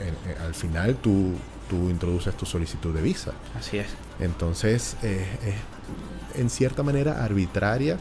eh, 0.00 0.36
al 0.44 0.54
final 0.54 0.96
tú, 0.96 1.32
tú 1.68 1.90
introduces 1.90 2.34
tu 2.36 2.46
solicitud 2.46 2.94
de 2.94 3.02
visa. 3.02 3.32
Así 3.58 3.78
es. 3.78 3.88
Entonces, 4.18 4.96
eh, 5.02 5.26
es 5.44 6.40
en 6.40 6.48
cierta 6.48 6.82
manera 6.82 7.22
arbitraria 7.24 7.98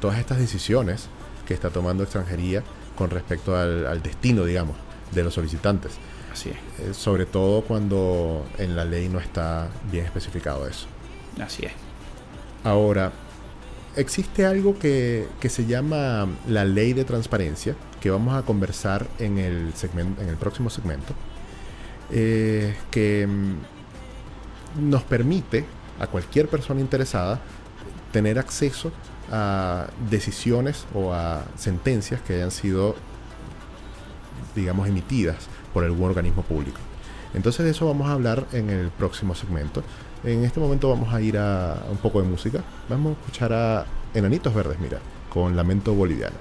todas 0.00 0.18
estas 0.18 0.38
decisiones 0.38 1.08
que 1.46 1.52
está 1.52 1.68
tomando 1.68 2.04
extranjería 2.04 2.62
con 2.96 3.10
respecto 3.10 3.56
al, 3.56 4.00
destino, 4.02 4.44
digamos, 4.44 4.76
de 5.12 5.24
los 5.24 5.34
solicitantes. 5.34 5.92
Así 6.38 6.50
es. 6.50 6.56
Eh, 6.86 6.94
sobre 6.94 7.26
todo 7.26 7.62
cuando 7.62 8.46
en 8.58 8.76
la 8.76 8.84
ley 8.84 9.08
no 9.08 9.18
está 9.18 9.66
bien 9.90 10.04
especificado 10.04 10.68
eso. 10.68 10.86
Así 11.42 11.66
es. 11.66 11.72
Ahora, 12.62 13.10
existe 13.96 14.46
algo 14.46 14.78
que, 14.78 15.26
se 15.48 15.66
llama 15.66 16.28
la 16.46 16.64
ley 16.64 16.92
de 16.92 17.04
transparencia, 17.04 17.74
que 18.00 18.10
vamos 18.10 18.34
a 18.36 18.42
conversar 18.42 19.08
en 19.18 19.38
el, 19.38 19.74
segmento, 19.74 20.22
en 20.22 20.28
el 20.28 20.36
próximo 20.36 20.70
segmento, 20.70 21.12
eh, 22.12 22.76
que 22.92 23.26
mm, 23.26 24.90
nos 24.90 25.02
permite 25.02 25.64
a 25.98 26.06
cualquier 26.06 26.46
persona 26.46 26.80
interesada 26.80 27.40
tener 28.12 28.38
acceso 28.38 28.92
a 29.32 29.88
decisiones 30.08 30.86
o 30.94 31.12
a 31.12 31.42
sentencias 31.56 32.20
que 32.20 32.34
hayan 32.34 32.52
sido, 32.52 32.94
digamos, 34.54 34.86
emitidas 34.86 35.48
por 35.78 35.84
algún 35.84 36.08
organismo 36.08 36.42
público. 36.42 36.80
Entonces 37.34 37.64
de 37.64 37.70
eso 37.70 37.86
vamos 37.86 38.08
a 38.08 38.14
hablar 38.14 38.46
en 38.52 38.68
el 38.68 38.90
próximo 38.90 39.36
segmento. 39.36 39.84
En 40.24 40.42
este 40.42 40.58
momento 40.58 40.88
vamos 40.88 41.14
a 41.14 41.20
ir 41.20 41.38
a 41.38 41.76
un 41.88 41.98
poco 41.98 42.20
de 42.20 42.26
música. 42.26 42.64
Vamos 42.88 43.16
a 43.16 43.20
escuchar 43.20 43.52
a 43.52 43.86
Enanitos 44.12 44.52
Verdes, 44.52 44.80
mira, 44.80 44.98
con 45.32 45.54
Lamento 45.54 45.94
Boliviano. 45.94 46.34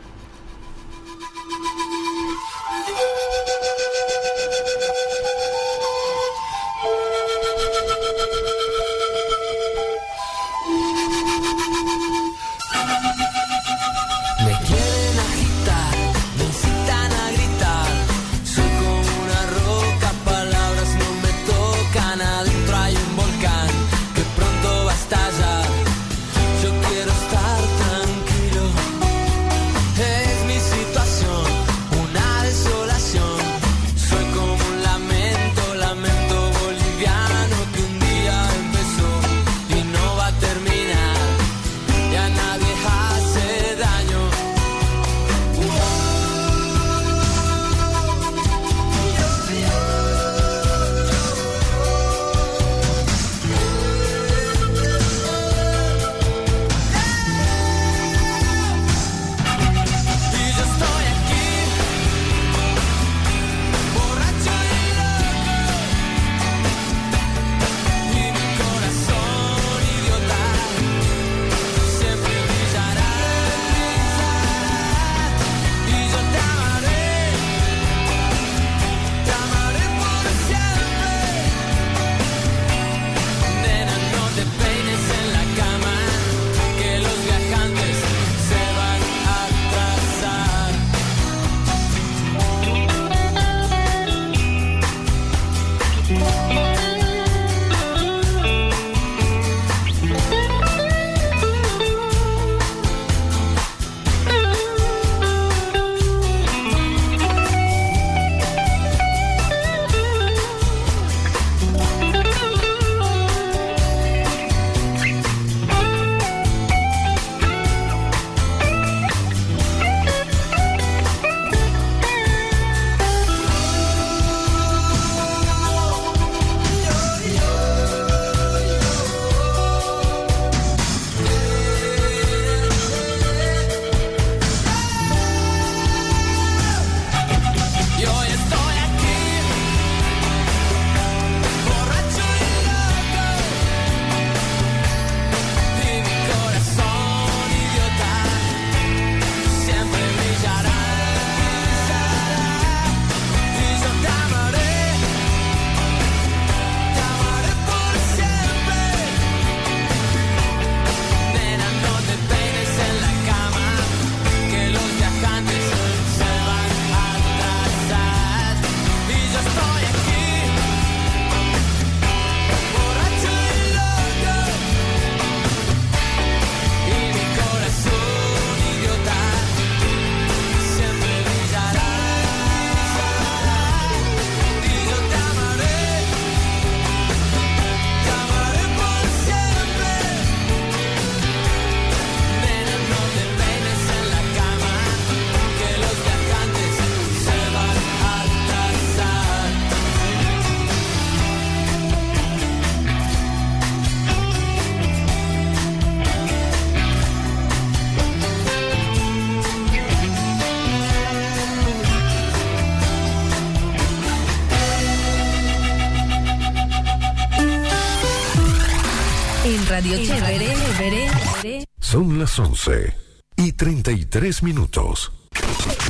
Son 224.18 224.26
las 224.26 224.26
11 224.26 224.26
y 224.26 224.26
33 224.32 224.44
minutos. 224.44 225.12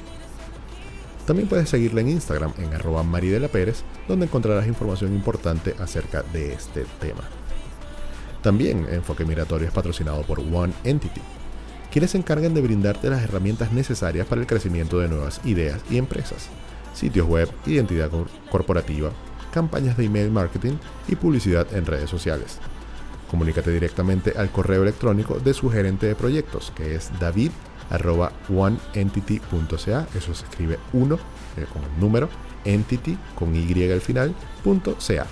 También 1.26 1.48
puedes 1.48 1.68
seguirla 1.68 2.02
en 2.02 2.10
Instagram 2.10 2.52
en 2.58 2.72
arroba 2.72 3.02
donde 3.02 4.26
encontrarás 4.26 4.68
información 4.68 5.12
importante 5.12 5.74
acerca 5.80 6.22
de 6.22 6.52
este 6.52 6.86
tema. 7.00 7.24
También 8.42 8.86
Enfoque 8.88 9.24
Migratorio 9.24 9.66
es 9.66 9.74
patrocinado 9.74 10.22
por 10.22 10.38
One 10.38 10.72
Entity, 10.84 11.20
quienes 11.90 12.12
se 12.12 12.18
encargan 12.18 12.54
de 12.54 12.60
brindarte 12.60 13.10
las 13.10 13.24
herramientas 13.24 13.72
necesarias 13.72 14.28
para 14.28 14.40
el 14.40 14.46
crecimiento 14.46 15.00
de 15.00 15.08
nuevas 15.08 15.40
ideas 15.44 15.80
y 15.90 15.98
empresas, 15.98 16.48
sitios 16.98 17.28
web, 17.28 17.48
identidad 17.66 18.10
corporativa, 18.50 19.10
campañas 19.52 19.96
de 19.96 20.06
email 20.06 20.30
marketing 20.30 20.72
y 21.06 21.14
publicidad 21.16 21.66
en 21.72 21.86
redes 21.86 22.10
sociales. 22.10 22.58
Comunícate 23.30 23.70
directamente 23.70 24.34
al 24.36 24.50
correo 24.50 24.82
electrónico 24.82 25.38
de 25.38 25.54
su 25.54 25.70
gerente 25.70 26.06
de 26.06 26.16
proyectos, 26.16 26.72
que 26.74 26.94
es 26.94 27.10
david.oneentity.ca. 27.20 30.06
Eso 30.14 30.34
se 30.34 30.44
escribe 30.44 30.78
1 30.92 31.14
eh, 31.14 31.18
con 31.72 31.82
el 31.84 32.00
número, 32.00 32.28
entity 32.64 33.16
con 33.34 33.54
y 33.54 33.90
al 33.90 34.00
final, 34.00 34.34
punto 34.64 34.96
.ca. 35.06 35.26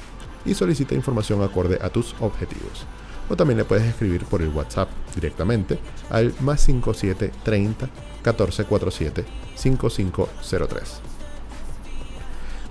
Y 0.45 0.53
solicita 0.55 0.95
información 0.95 1.43
acorde 1.43 1.79
a 1.83 1.89
tus 1.91 2.15
objetivos. 2.21 2.87
O 3.29 3.35
también 3.35 3.59
le 3.59 3.65
puedes 3.65 3.85
escribir 3.85 4.25
por 4.27 4.41
el 4.41 4.51
WhatsApp 4.51 4.89
directamente 5.15 5.81
al 6.11 6.33
más 6.41 6.61
5730 6.61 7.87
1447 8.23 9.25
5503. 9.57 11.16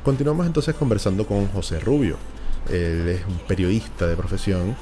Continuamos 0.05 0.45
entonces 0.45 0.75
conversando 0.75 1.25
con 1.25 1.47
José 1.47 1.79
Rubio. 1.79 2.17
Él 2.69 3.07
es 3.07 3.25
un 3.25 3.39
periodista 3.47 4.05
de 4.05 4.15
profesión 4.15 4.75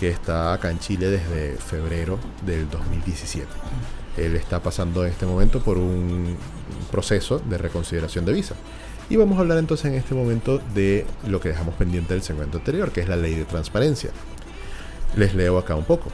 que 0.00 0.08
está 0.08 0.52
acá 0.52 0.68
en 0.72 0.80
Chile 0.80 1.10
desde 1.10 1.56
febrero 1.58 2.18
del 2.44 2.68
2017. 2.68 3.46
Él 4.16 4.34
está 4.34 4.60
pasando 4.60 5.04
en 5.04 5.12
este 5.12 5.26
momento 5.26 5.60
por 5.60 5.78
un 5.78 6.36
proceso 6.90 7.38
de 7.38 7.56
reconsideración 7.56 8.24
de 8.24 8.32
visa. 8.32 8.56
Y 9.08 9.14
vamos 9.14 9.38
a 9.38 9.42
hablar 9.42 9.58
entonces 9.58 9.86
en 9.86 9.94
este 9.94 10.16
momento 10.16 10.60
de 10.74 11.06
lo 11.28 11.38
que 11.38 11.50
dejamos 11.50 11.76
pendiente 11.76 12.12
del 12.12 12.24
segmento 12.24 12.58
anterior, 12.58 12.90
que 12.90 13.00
es 13.00 13.08
la 13.08 13.14
ley 13.14 13.36
de 13.36 13.44
transparencia. 13.44 14.10
Les 15.14 15.36
leo 15.36 15.56
acá 15.56 15.76
un 15.76 15.84
poco. 15.84 16.10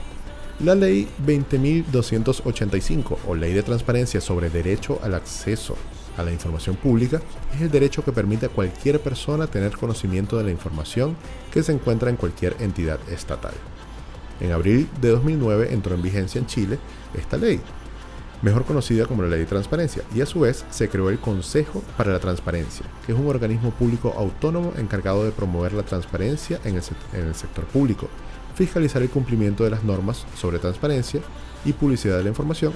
La 0.63 0.75
ley 0.75 1.09
20.285 1.27 3.17
o 3.27 3.35
ley 3.35 3.55
de 3.55 3.63
transparencia 3.63 4.21
sobre 4.21 4.51
derecho 4.51 5.01
al 5.03 5.15
acceso 5.15 5.77
a 6.17 6.23
la 6.23 6.33
información 6.33 6.77
pública 6.77 7.21
es 7.55 7.61
el 7.61 7.71
derecho 7.71 8.05
que 8.05 8.13
permite 8.13 8.47
a 8.47 8.51
cualquier 8.51 9.01
persona 9.01 9.47
tener 9.47 9.77
conocimiento 9.77 10.37
de 10.39 10.45
la 10.45 10.51
información 10.51 11.17
que 11.53 11.63
se 11.63 11.73
encuentra 11.73 12.11
en 12.11 12.17
cualquier 12.17 12.57
entidad 12.61 12.99
estatal. 13.11 13.55
En 14.41 14.53
abril 14.53 14.89
de 15.01 15.11
2009 15.11 15.73
entró 15.73 15.95
en 15.95 16.03
vigencia 16.03 16.39
en 16.39 16.47
Chile 16.47 16.79
esta 17.15 17.37
ley, 17.37 17.61
mejor 18.43 18.65
conocida 18.65 19.07
como 19.07 19.23
la 19.23 19.29
Ley 19.29 19.41
de 19.41 19.47
Transparencia, 19.47 20.03
y 20.15 20.23
a 20.23 20.27
su 20.27 20.41
vez 20.41 20.65
se 20.71 20.89
creó 20.89 21.11
el 21.11 21.19
Consejo 21.19 21.83
para 21.97 22.13
la 22.13 22.21
Transparencia, 22.21 22.87
que 23.05 23.13
es 23.13 23.19
un 23.19 23.27
organismo 23.27 23.71
público 23.71 24.15
autónomo 24.17 24.73
encargado 24.79 25.25
de 25.25 25.33
promover 25.33 25.75
la 25.75 25.83
transparencia 25.83 26.59
en 26.65 26.77
el, 26.77 26.83
en 27.13 27.27
el 27.27 27.35
sector 27.35 27.65
público, 27.67 28.09
fiscalizar 28.55 29.03
el 29.03 29.11
cumplimiento 29.11 29.65
de 29.65 29.71
las 29.71 29.85
normas 29.85 30.25
sobre 30.37 30.59
transparencia 30.59 31.21
y 31.65 31.73
publicidad 31.73 32.17
de 32.17 32.25
la 32.25 32.31
información 32.31 32.73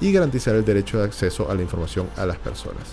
y 0.00 0.12
garantizar 0.12 0.54
el 0.54 0.64
derecho 0.64 0.98
de 0.98 1.04
acceso 1.04 1.50
a 1.50 1.54
la 1.54 1.62
información 1.62 2.08
a 2.16 2.26
las 2.26 2.38
personas. 2.38 2.84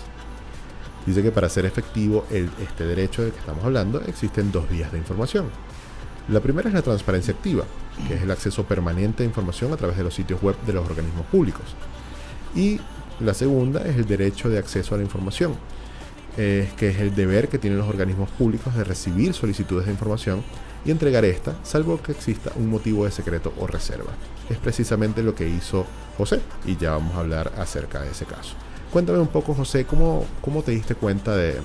Dice 1.06 1.22
que 1.22 1.30
para 1.30 1.48
ser 1.48 1.64
efectivo 1.66 2.26
este 2.30 2.84
derecho 2.84 3.22
del 3.22 3.32
que 3.32 3.38
estamos 3.38 3.64
hablando 3.64 4.00
existen 4.02 4.50
dos 4.50 4.68
vías 4.68 4.90
de 4.90 4.98
información. 4.98 5.46
La 6.28 6.40
primera 6.40 6.68
es 6.68 6.74
la 6.74 6.82
transparencia 6.82 7.32
activa, 7.32 7.64
que 8.08 8.14
es 8.14 8.22
el 8.22 8.30
acceso 8.32 8.64
permanente 8.64 9.22
a 9.22 9.26
información 9.26 9.72
a 9.72 9.76
través 9.76 9.96
de 9.96 10.02
los 10.02 10.14
sitios 10.14 10.42
web 10.42 10.56
de 10.66 10.72
los 10.72 10.84
organismos 10.84 11.24
públicos. 11.26 11.62
Y 12.56 12.80
la 13.20 13.34
segunda 13.34 13.82
es 13.82 13.96
el 13.96 14.06
derecho 14.06 14.48
de 14.48 14.58
acceso 14.58 14.96
a 14.96 14.98
la 14.98 15.04
información, 15.04 15.54
que 16.34 16.68
es 16.80 16.98
el 16.98 17.14
deber 17.14 17.48
que 17.48 17.58
tienen 17.58 17.78
los 17.78 17.88
organismos 17.88 18.28
públicos 18.30 18.74
de 18.74 18.82
recibir 18.82 19.32
solicitudes 19.32 19.86
de 19.86 19.92
información 19.92 20.42
y 20.86 20.90
entregar 20.92 21.24
esta, 21.24 21.56
salvo 21.64 22.00
que 22.00 22.12
exista 22.12 22.52
un 22.54 22.70
motivo 22.70 23.04
de 23.04 23.10
secreto 23.10 23.52
o 23.58 23.66
reserva. 23.66 24.12
Es 24.48 24.56
precisamente 24.58 25.22
lo 25.22 25.34
que 25.34 25.48
hizo 25.48 25.84
José 26.16 26.40
y 26.64 26.76
ya 26.76 26.92
vamos 26.92 27.16
a 27.16 27.20
hablar 27.20 27.52
acerca 27.58 28.00
de 28.00 28.10
ese 28.12 28.24
caso. 28.24 28.54
Cuéntame 28.92 29.18
un 29.18 29.26
poco, 29.26 29.52
José, 29.52 29.84
¿cómo, 29.84 30.24
cómo 30.40 30.62
te 30.62 30.70
diste 30.70 30.94
cuenta 30.94 31.36
de, 31.36 31.60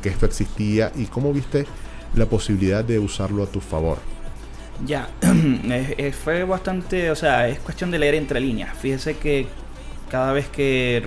que 0.00 0.08
esto 0.08 0.26
existía 0.26 0.92
y 0.94 1.06
cómo 1.06 1.32
viste 1.32 1.66
la 2.14 2.26
posibilidad 2.26 2.84
de 2.84 3.00
usarlo 3.00 3.42
a 3.42 3.46
tu 3.46 3.60
favor? 3.60 3.98
Ya, 4.86 5.08
fue 6.24 6.44
bastante, 6.44 7.10
o 7.10 7.16
sea, 7.16 7.48
es 7.48 7.58
cuestión 7.58 7.90
de 7.90 7.98
leer 7.98 8.14
entre 8.14 8.38
líneas. 8.40 8.76
Fíjese 8.78 9.16
que 9.16 9.48
cada 10.08 10.32
vez 10.32 10.48
que 10.48 11.02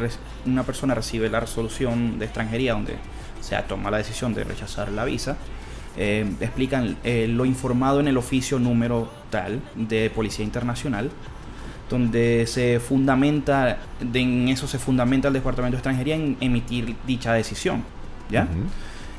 una 0.45 0.63
persona 0.63 0.93
recibe 0.93 1.29
la 1.29 1.39
resolución 1.39 2.19
de 2.19 2.25
extranjería 2.25 2.73
donde 2.73 2.95
se 3.39 3.55
toma 3.63 3.91
la 3.91 3.97
decisión 3.97 4.33
de 4.33 4.43
rechazar 4.43 4.91
la 4.91 5.05
visa, 5.05 5.37
eh, 5.97 6.25
explican 6.39 6.97
eh, 7.03 7.27
lo 7.27 7.45
informado 7.45 7.99
en 7.99 8.07
el 8.07 8.17
oficio 8.17 8.59
número 8.59 9.09
tal 9.29 9.61
de 9.75 10.09
Policía 10.09 10.45
Internacional, 10.45 11.09
donde 11.89 12.45
se 12.47 12.79
fundamenta, 12.79 13.79
en 14.13 14.47
eso 14.49 14.67
se 14.67 14.77
fundamenta 14.77 15.29
el 15.29 15.33
Departamento 15.33 15.75
de 15.75 15.79
Extranjería 15.79 16.15
en 16.15 16.37
emitir 16.39 16.95
dicha 17.05 17.33
decisión. 17.33 17.83
¿ya? 18.29 18.47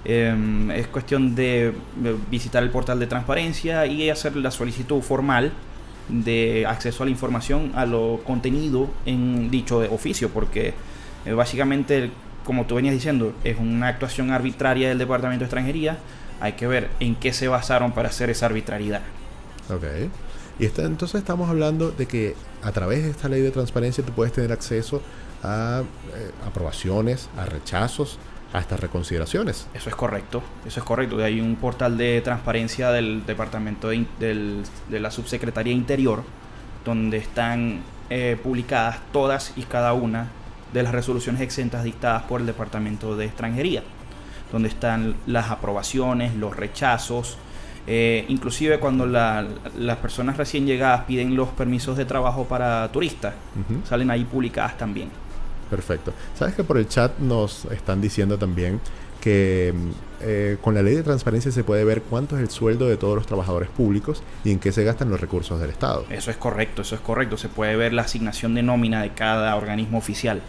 Em, 0.04 0.70
es 0.70 0.86
cuestión 0.86 1.34
de 1.34 1.72
visitar 2.30 2.62
el 2.62 2.70
portal 2.70 3.00
de 3.00 3.06
transparencia 3.06 3.86
y 3.86 4.08
hacer 4.10 4.36
la 4.36 4.50
solicitud 4.50 5.02
formal 5.02 5.52
de 6.08 6.64
acceso 6.66 7.02
a 7.02 7.06
la 7.06 7.10
información, 7.10 7.72
a 7.74 7.84
lo 7.86 8.20
contenido 8.24 8.88
en 9.04 9.50
dicho 9.50 9.78
oficio, 9.90 10.30
porque 10.30 10.74
eh, 11.26 11.32
básicamente, 11.32 12.10
como 12.44 12.64
tú 12.66 12.76
venías 12.76 12.94
diciendo, 12.94 13.34
es 13.44 13.58
una 13.58 13.88
actuación 13.88 14.30
arbitraria 14.30 14.88
del 14.88 14.98
Departamento 14.98 15.40
de 15.40 15.46
Extranjería 15.46 15.98
hay 16.40 16.52
que 16.52 16.66
ver 16.66 16.90
en 17.00 17.14
qué 17.16 17.32
se 17.32 17.48
basaron 17.48 17.92
para 17.92 18.08
hacer 18.08 18.30
esa 18.30 18.46
arbitrariedad. 18.46 19.02
Ok. 19.70 19.84
Y 20.58 20.66
entonces 20.66 21.14
estamos 21.14 21.48
hablando 21.48 21.90
de 21.90 22.06
que 22.06 22.34
a 22.62 22.72
través 22.72 23.04
de 23.04 23.10
esta 23.10 23.28
ley 23.28 23.42
de 23.42 23.50
transparencia 23.50 24.04
tú 24.04 24.12
puedes 24.12 24.32
tener 24.32 24.50
acceso 24.50 25.00
a 25.42 25.82
eh, 26.16 26.30
aprobaciones, 26.46 27.28
a 27.36 27.44
rechazos, 27.44 28.18
hasta 28.52 28.76
reconsideraciones. 28.76 29.66
Eso 29.74 29.88
es 29.88 29.94
correcto, 29.94 30.42
eso 30.66 30.80
es 30.80 30.84
correcto. 30.84 31.22
Hay 31.22 31.40
un 31.40 31.56
portal 31.56 31.96
de 31.96 32.20
transparencia 32.22 32.90
del 32.90 33.24
Departamento 33.26 33.88
de, 33.88 34.64
la 34.90 35.10
Subsecretaría 35.10 35.72
Interior 35.72 36.24
donde 36.84 37.18
están 37.18 37.82
eh, 38.10 38.38
publicadas 38.42 38.98
todas 39.12 39.52
y 39.56 39.62
cada 39.62 39.92
una 39.92 40.28
de 40.72 40.82
las 40.82 40.92
resoluciones 40.92 41.40
exentas 41.40 41.84
dictadas 41.84 42.22
por 42.22 42.40
el 42.40 42.46
Departamento 42.46 43.16
de 43.16 43.26
Extranjería 43.26 43.82
donde 44.52 44.68
están 44.68 45.14
las 45.26 45.50
aprobaciones, 45.50 46.34
los 46.34 46.56
rechazos, 46.56 47.38
eh, 47.86 48.26
inclusive 48.28 48.78
cuando 48.78 49.06
las 49.06 49.96
personas 50.02 50.36
recién 50.36 50.66
llegadas 50.66 51.04
piden 51.04 51.34
los 51.34 51.48
permisos 51.48 51.96
de 51.96 52.04
trabajo 52.04 52.44
para 52.44 52.90
turistas, 52.92 53.34
salen 53.88 54.10
ahí 54.10 54.24
publicadas 54.24 54.76
también. 54.76 55.08
Perfecto. 55.70 56.12
Sabes 56.34 56.54
que 56.54 56.64
por 56.64 56.78
el 56.78 56.88
chat 56.88 57.18
nos 57.18 57.64
están 57.66 58.00
diciendo 58.00 58.38
también 58.38 58.80
que 59.20 59.74
eh, 60.20 60.58
con 60.60 60.74
la 60.74 60.82
ley 60.82 60.94
de 60.94 61.02
transparencia 61.02 61.50
se 61.50 61.64
puede 61.64 61.84
ver 61.84 62.02
cuánto 62.02 62.36
es 62.36 62.42
el 62.42 62.50
sueldo 62.50 62.86
de 62.86 62.96
todos 62.96 63.16
los 63.16 63.26
trabajadores 63.26 63.68
públicos 63.68 64.22
y 64.44 64.52
en 64.52 64.58
qué 64.58 64.70
se 64.72 64.84
gastan 64.84 65.10
los 65.10 65.20
recursos 65.20 65.60
del 65.60 65.70
Estado. 65.70 66.04
Eso 66.10 66.30
es 66.30 66.36
correcto, 66.36 66.82
eso 66.82 66.94
es 66.94 67.00
correcto. 67.00 67.36
Se 67.36 67.48
puede 67.48 67.76
ver 67.76 67.92
la 67.92 68.02
asignación 68.02 68.54
de 68.54 68.62
nómina 68.62 69.02
de 69.02 69.12
cada 69.14 69.56
organismo 69.56 69.98
oficial. 69.98 70.42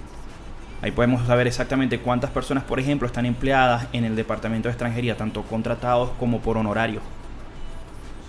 Ahí 0.81 0.91
podemos 0.91 1.25
saber 1.27 1.47
exactamente 1.47 1.99
cuántas 1.99 2.31
personas, 2.31 2.63
por 2.63 2.79
ejemplo, 2.79 3.05
están 3.05 3.25
empleadas 3.25 3.87
en 3.91 4.05
el 4.05 4.15
Departamento 4.15 4.69
de 4.69 4.71
Extranjería, 4.71 5.17
tanto 5.17 5.43
contratados 5.43 6.11
como 6.19 6.39
por 6.39 6.57
honorario. 6.57 7.01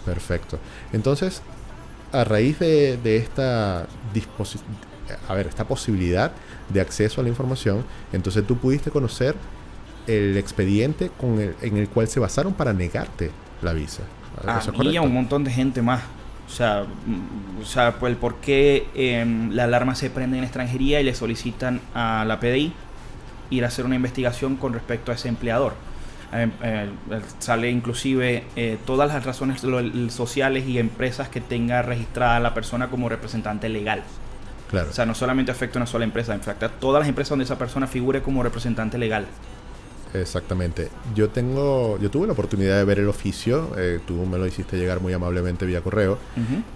Perfecto. 0.05 0.59
Entonces, 0.93 1.43
a 2.13 2.25
raíz 2.25 2.59
de, 2.59 2.99
esta 3.17 3.87
a 5.29 5.35
ver, 5.35 5.47
esta 5.47 5.65
posibilidad 5.65 6.33
de 6.69 6.81
acceso 6.81 7.21
a 7.21 7.25
la 7.25 7.31
información, 7.31 7.85
entonces 8.13 8.47
tú 8.47 8.57
pudiste 8.57 8.91
conocer 8.91 9.35
el 10.07 10.37
expediente 10.37 11.11
con 11.11 11.41
en 11.41 11.77
el 11.77 11.89
cual 11.89 12.09
se 12.09 12.19
basaron 12.19 12.53
para 12.53 12.73
negarte 12.73 13.31
la 13.63 13.73
visa. 13.73 14.03
A 14.47 14.61
mí 14.73 14.89
y 14.89 14.97
a 14.97 15.03
un 15.03 15.13
montón 15.13 15.45
de 15.45 15.51
gente 15.51 15.83
más. 15.83 16.03
O 16.51 16.53
sea, 16.53 16.83
mm, 16.83 17.63
o 17.63 17.65
sea 17.65 17.95
el 18.03 18.17
por 18.17 18.37
qué 18.37 18.89
em, 18.95 19.53
la 19.53 19.65
alarma 19.65 19.95
se 19.95 20.11
prende 20.11 20.37
en 20.37 20.43
extranjería 20.43 21.01
y 21.01 21.05
le 21.05 21.15
solicitan 21.15 21.81
a 21.95 22.25
la 22.27 22.41
PDI 22.41 22.73
ir 23.51 23.65
a 23.65 23.69
hacer 23.69 23.85
una 23.85 23.95
investigación 23.95 24.57
con 24.57 24.73
respecto 24.73 25.13
a 25.13 25.15
ese 25.15 25.29
empleador. 25.29 25.75
Em, 26.33 26.51
eh, 26.63 26.91
sale 27.39 27.71
inclusive 27.71 28.45
eh, 28.57 28.79
todas 28.85 29.13
las 29.13 29.25
razones 29.25 29.63
sociales 30.13 30.67
y 30.67 30.79
empresas 30.79 31.29
que 31.29 31.41
tenga 31.41 31.83
registrada 31.83 32.41
la 32.41 32.53
persona 32.53 32.89
como 32.89 33.09
representante 33.09 33.69
legal. 33.69 34.03
Claro. 34.71 34.91
O 34.91 34.93
sea, 34.93 35.07
no 35.07 35.15
solamente 35.15 35.53
afecta 35.53 35.79
a 35.79 35.83
una 35.83 35.87
sola 35.87 36.05
empresa, 36.05 36.35
afecta 36.35 36.67
a 36.67 36.69
todas 36.69 37.01
las 37.01 37.09
empresas 37.09 37.31
donde 37.31 37.45
esa 37.45 37.59
persona 37.59 37.87
figure 37.87 38.23
como 38.23 38.43
representante 38.43 38.99
legal. 38.99 39.27
Exactamente. 40.15 40.89
Yo 41.15 41.29
tengo, 41.31 41.99
yo 41.99 42.11
tuve 42.11 42.27
la 42.27 42.33
oportunidad 42.33 42.77
de 42.77 42.85
ver 42.85 42.99
el 42.99 43.09
oficio, 43.09 43.71
eh, 43.77 44.01
tú 44.07 44.15
me 44.27 44.39
lo 44.39 44.47
hiciste 44.47 44.77
llegar 44.77 45.01
muy 45.01 45.13
amablemente 45.13 45.67
vía 45.67 45.81
correo, 45.81 46.19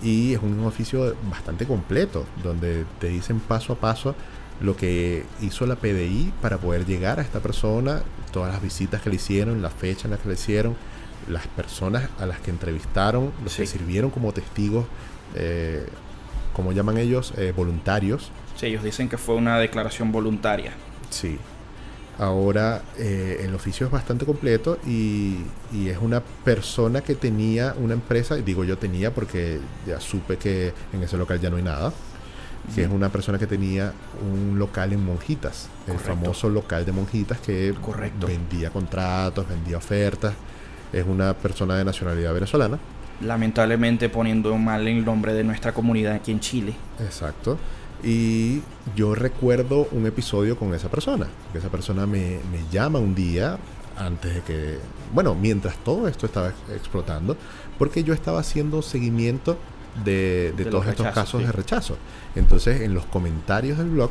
y 0.03 0.35
es 0.35 0.43
un 0.43 0.65
oficio 0.65 1.17
bastante 1.31 1.67
completo, 1.67 2.25
donde 2.43 2.85
te 3.01 3.09
dicen 3.09 3.41
paso 3.41 3.73
a 3.73 3.77
paso 3.77 4.15
lo 4.61 4.77
que 4.77 5.25
hizo 5.41 5.67
la 5.67 5.77
PDI 5.77 6.33
para 6.41 6.59
poder 6.59 6.87
llegar 6.87 7.19
a 7.19 7.23
esta 7.23 7.41
persona, 7.41 8.03
todas 8.33 8.53
las 8.53 8.63
visitas 8.63 9.03
que 9.03 9.11
le 9.11 9.17
hicieron, 9.17 9.63
la 9.63 9.71
fecha 9.71 10.07
en 10.07 10.13
la 10.13 10.17
que 10.17 10.29
le 10.29 10.35
hicieron, 10.35 10.77
las 11.29 11.47
personas 11.49 12.09
a 12.21 12.27
las 12.27 12.39
que 12.41 12.51
entrevistaron, 12.51 13.33
los 13.43 13.57
que 13.57 13.67
sirvieron 13.67 14.11
como 14.11 14.33
testigos, 14.33 14.87
eh, 15.35 15.85
como 16.53 16.73
llaman 16.73 16.99
ellos, 16.99 17.33
eh, 17.37 17.53
voluntarios. 17.57 18.31
Sí, 18.57 18.67
ellos 18.67 18.85
dicen 18.85 19.09
que 19.09 19.19
fue 19.19 19.35
una 19.35 19.59
declaración 19.59 20.13
voluntaria. 20.13 20.73
Sí, 21.11 21.39
Ahora 22.19 22.83
eh, 22.97 23.43
el 23.45 23.55
oficio 23.55 23.87
es 23.87 23.93
bastante 23.93 24.25
completo 24.25 24.79
y, 24.87 25.39
es 25.75 25.99
una 26.01 26.21
persona 26.21 27.01
que 27.01 27.17
tenía 27.17 27.75
una 27.77 27.95
empresa, 27.95 28.37
digo 28.37 28.63
yo 28.65 28.79
tenía 28.79 29.13
porque 29.13 29.59
ya 29.87 30.01
supe 30.01 30.37
que 30.37 30.73
en 30.93 31.03
ese 31.03 31.17
local 31.17 31.41
ya 31.41 31.51
no 31.51 31.57
hay 31.57 31.65
nada, 31.65 31.93
que 32.75 32.85
es 32.85 32.91
una 32.91 33.09
persona 33.09 33.39
que 33.39 33.47
tenía 33.49 33.93
un 34.23 34.59
local 34.59 34.93
en 34.93 35.05
Monjitas, 35.05 35.69
el 35.89 35.99
famoso 35.99 36.49
local 36.49 36.87
de 36.87 36.93
Monjitas 36.93 37.41
que 37.41 37.75
vendía 38.25 38.71
contratos, 38.71 39.49
vendía 39.49 39.79
ofertas, 39.79 40.35
es 40.93 41.05
una 41.05 41.35
persona 41.35 41.77
de 41.77 41.85
nacionalidad 41.85 42.33
venezolana. 42.33 42.79
Lamentablemente 43.21 44.09
poniendo 44.09 44.57
mal 44.57 44.87
el 44.87 45.05
nombre 45.05 45.35
de 45.35 45.43
nuestra 45.43 45.73
comunidad 45.73 46.15
aquí 46.15 46.31
en 46.31 46.41
Chile. 46.41 46.75
Exacto. 47.01 47.59
Y 48.05 48.61
yo 48.95 49.15
recuerdo 49.15 49.89
un 49.91 50.07
episodio 50.07 50.59
con 50.59 50.75
esa 50.75 50.91
persona. 50.91 51.27
Esa 51.55 51.71
persona 51.71 52.07
me, 52.07 52.41
llama 52.71 52.99
un 52.99 53.15
día 53.15 53.59
antes 53.97 54.35
de 54.35 54.41
que, 54.43 54.79
bueno, 55.15 55.35
mientras 55.35 55.77
todo 55.79 56.07
esto 56.07 56.27
estaba 56.27 56.53
explotando, 56.75 57.37
porque 57.79 58.05
yo 58.05 58.13
estaba 58.13 58.41
haciendo 58.41 58.83
seguimiento 58.83 59.57
de, 60.05 60.53
todos 60.71 60.87
estos 60.87 61.07
casos 61.13 61.43
de 61.43 61.51
rechazo. 61.51 61.97
Entonces, 62.35 62.83
en 62.83 62.93
los 62.93 63.07
comentarios 63.07 63.79
del 63.79 63.89
blog 63.89 64.11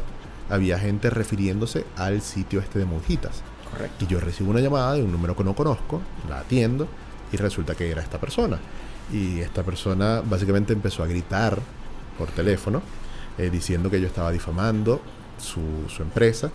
había 0.50 0.80
gente 0.80 1.12
refiriéndose 1.12 1.86
al 1.96 2.22
sitio 2.22 2.62
este 2.62 2.80
de 2.80 2.86
monjitas. 2.86 3.44
Correcto. 3.72 4.06
Y 4.06 4.08
yo 4.08 4.20
recibo 4.20 4.50
una 4.50 4.60
llamada 4.60 4.94
de 4.94 5.04
un 5.04 5.12
número 5.12 5.36
que 5.36 5.44
no 5.44 5.54
conozco, 5.54 6.02
la 6.28 6.40
atiendo 6.40 6.88
y 7.32 7.38
resulta 7.38 7.76
que 7.76 7.92
era 7.92 8.02
esta 8.02 8.20
persona. 8.20 8.58
Y 9.12 9.40
esta 9.40 9.62
persona 9.62 10.24
básicamente 10.26 10.74
empezó 10.74 11.04
a 11.04 11.08
gritar 11.08 11.60
por 12.18 12.30
teléfono 12.30 12.82
eh, 13.39 13.50
diciendo 13.50 13.89
que 13.89 14.00
yo 14.00 14.06
estaba 14.06 14.32
difamando 14.32 15.02
su, 15.39 15.60
empresa 16.00 16.52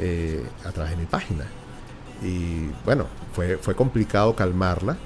eh, 0.00 0.44
a 0.64 0.72
través 0.72 0.92
de 0.92 0.96
mi 0.96 1.06
página. 1.06 1.44
Y 2.20 2.68
bueno, 2.84 3.06
fue, 3.32 3.58
fue 3.58 3.76
complicado 3.76 4.34
calmarla, 4.34 4.96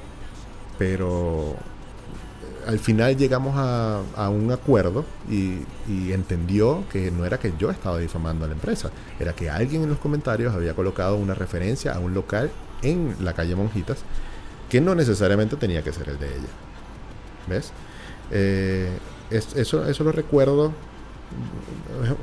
pero 0.78 1.50
eh, 1.52 2.68
al 2.68 2.78
final 2.78 3.18
llegamos 3.18 3.54
a, 3.54 4.28
un 4.30 4.50
acuerdo 4.50 5.04
y, 5.30 5.58
y, 5.86 6.12
entendió 6.12 6.84
que 6.90 7.10
no 7.10 7.26
era 7.26 7.38
que 7.38 7.52
yo 7.58 7.70
estaba 7.70 7.98
difamando 7.98 8.46
a 8.46 8.48
la 8.48 8.54
empresa, 8.54 8.90
era 9.20 9.34
que 9.34 9.50
alguien 9.50 9.82
en 9.82 9.90
los 9.90 9.98
comentarios 9.98 10.54
había 10.54 10.72
colocado 10.72 11.16
una 11.16 11.34
referencia 11.34 11.92
a 11.92 11.98
un 11.98 12.14
local 12.14 12.50
en 12.80 13.14
la 13.20 13.34
calle 13.34 13.54
Monjitas 13.54 13.98
que 14.70 14.80
no 14.80 14.94
necesariamente 14.94 15.56
tenía 15.56 15.82
que 15.82 15.92
ser 15.92 16.08
el 16.08 16.18
de 16.18 16.28
ella. 16.28 16.48
¿Ves? 17.46 17.72
eso, 19.30 19.86
eso 19.86 20.04
lo 20.04 20.10
recuerdo 20.10 20.72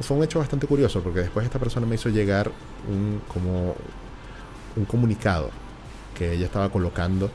fue 0.01 0.17
un 0.17 0.23
hecho 0.23 0.39
bastante 0.39 0.67
curioso 0.67 1.01
porque 1.01 1.19
después 1.21 1.45
esta 1.45 1.59
persona 1.59 1.85
me 1.85 1.95
hizo 1.95 2.09
llegar 2.09 2.51
un 2.87 3.21
como 3.27 3.75
un 4.75 4.85
comunicado 4.85 5.49
que 6.17 6.33
ella 6.33 6.45
estaba 6.45 6.69
colocando 6.69 7.29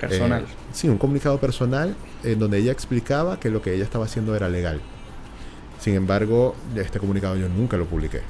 personal. 0.00 0.42
Eh, 0.42 0.54
sí, 0.72 0.88
un 0.88 0.98
comunicado 0.98 1.38
personal 1.38 1.96
en 2.22 2.38
donde 2.38 2.58
ella 2.58 2.72
explicaba 2.72 3.40
que 3.40 3.50
lo 3.50 3.62
que 3.62 3.74
ella 3.74 3.84
estaba 3.84 4.04
haciendo 4.04 4.36
era 4.36 4.48
legal. 4.48 4.80
Sin 5.80 5.94
embargo, 5.94 6.54
este 6.74 6.98
comunicado 6.98 7.36
yo 7.36 7.48
nunca 7.48 7.76
lo 7.76 7.86
publiqué. 7.86 8.22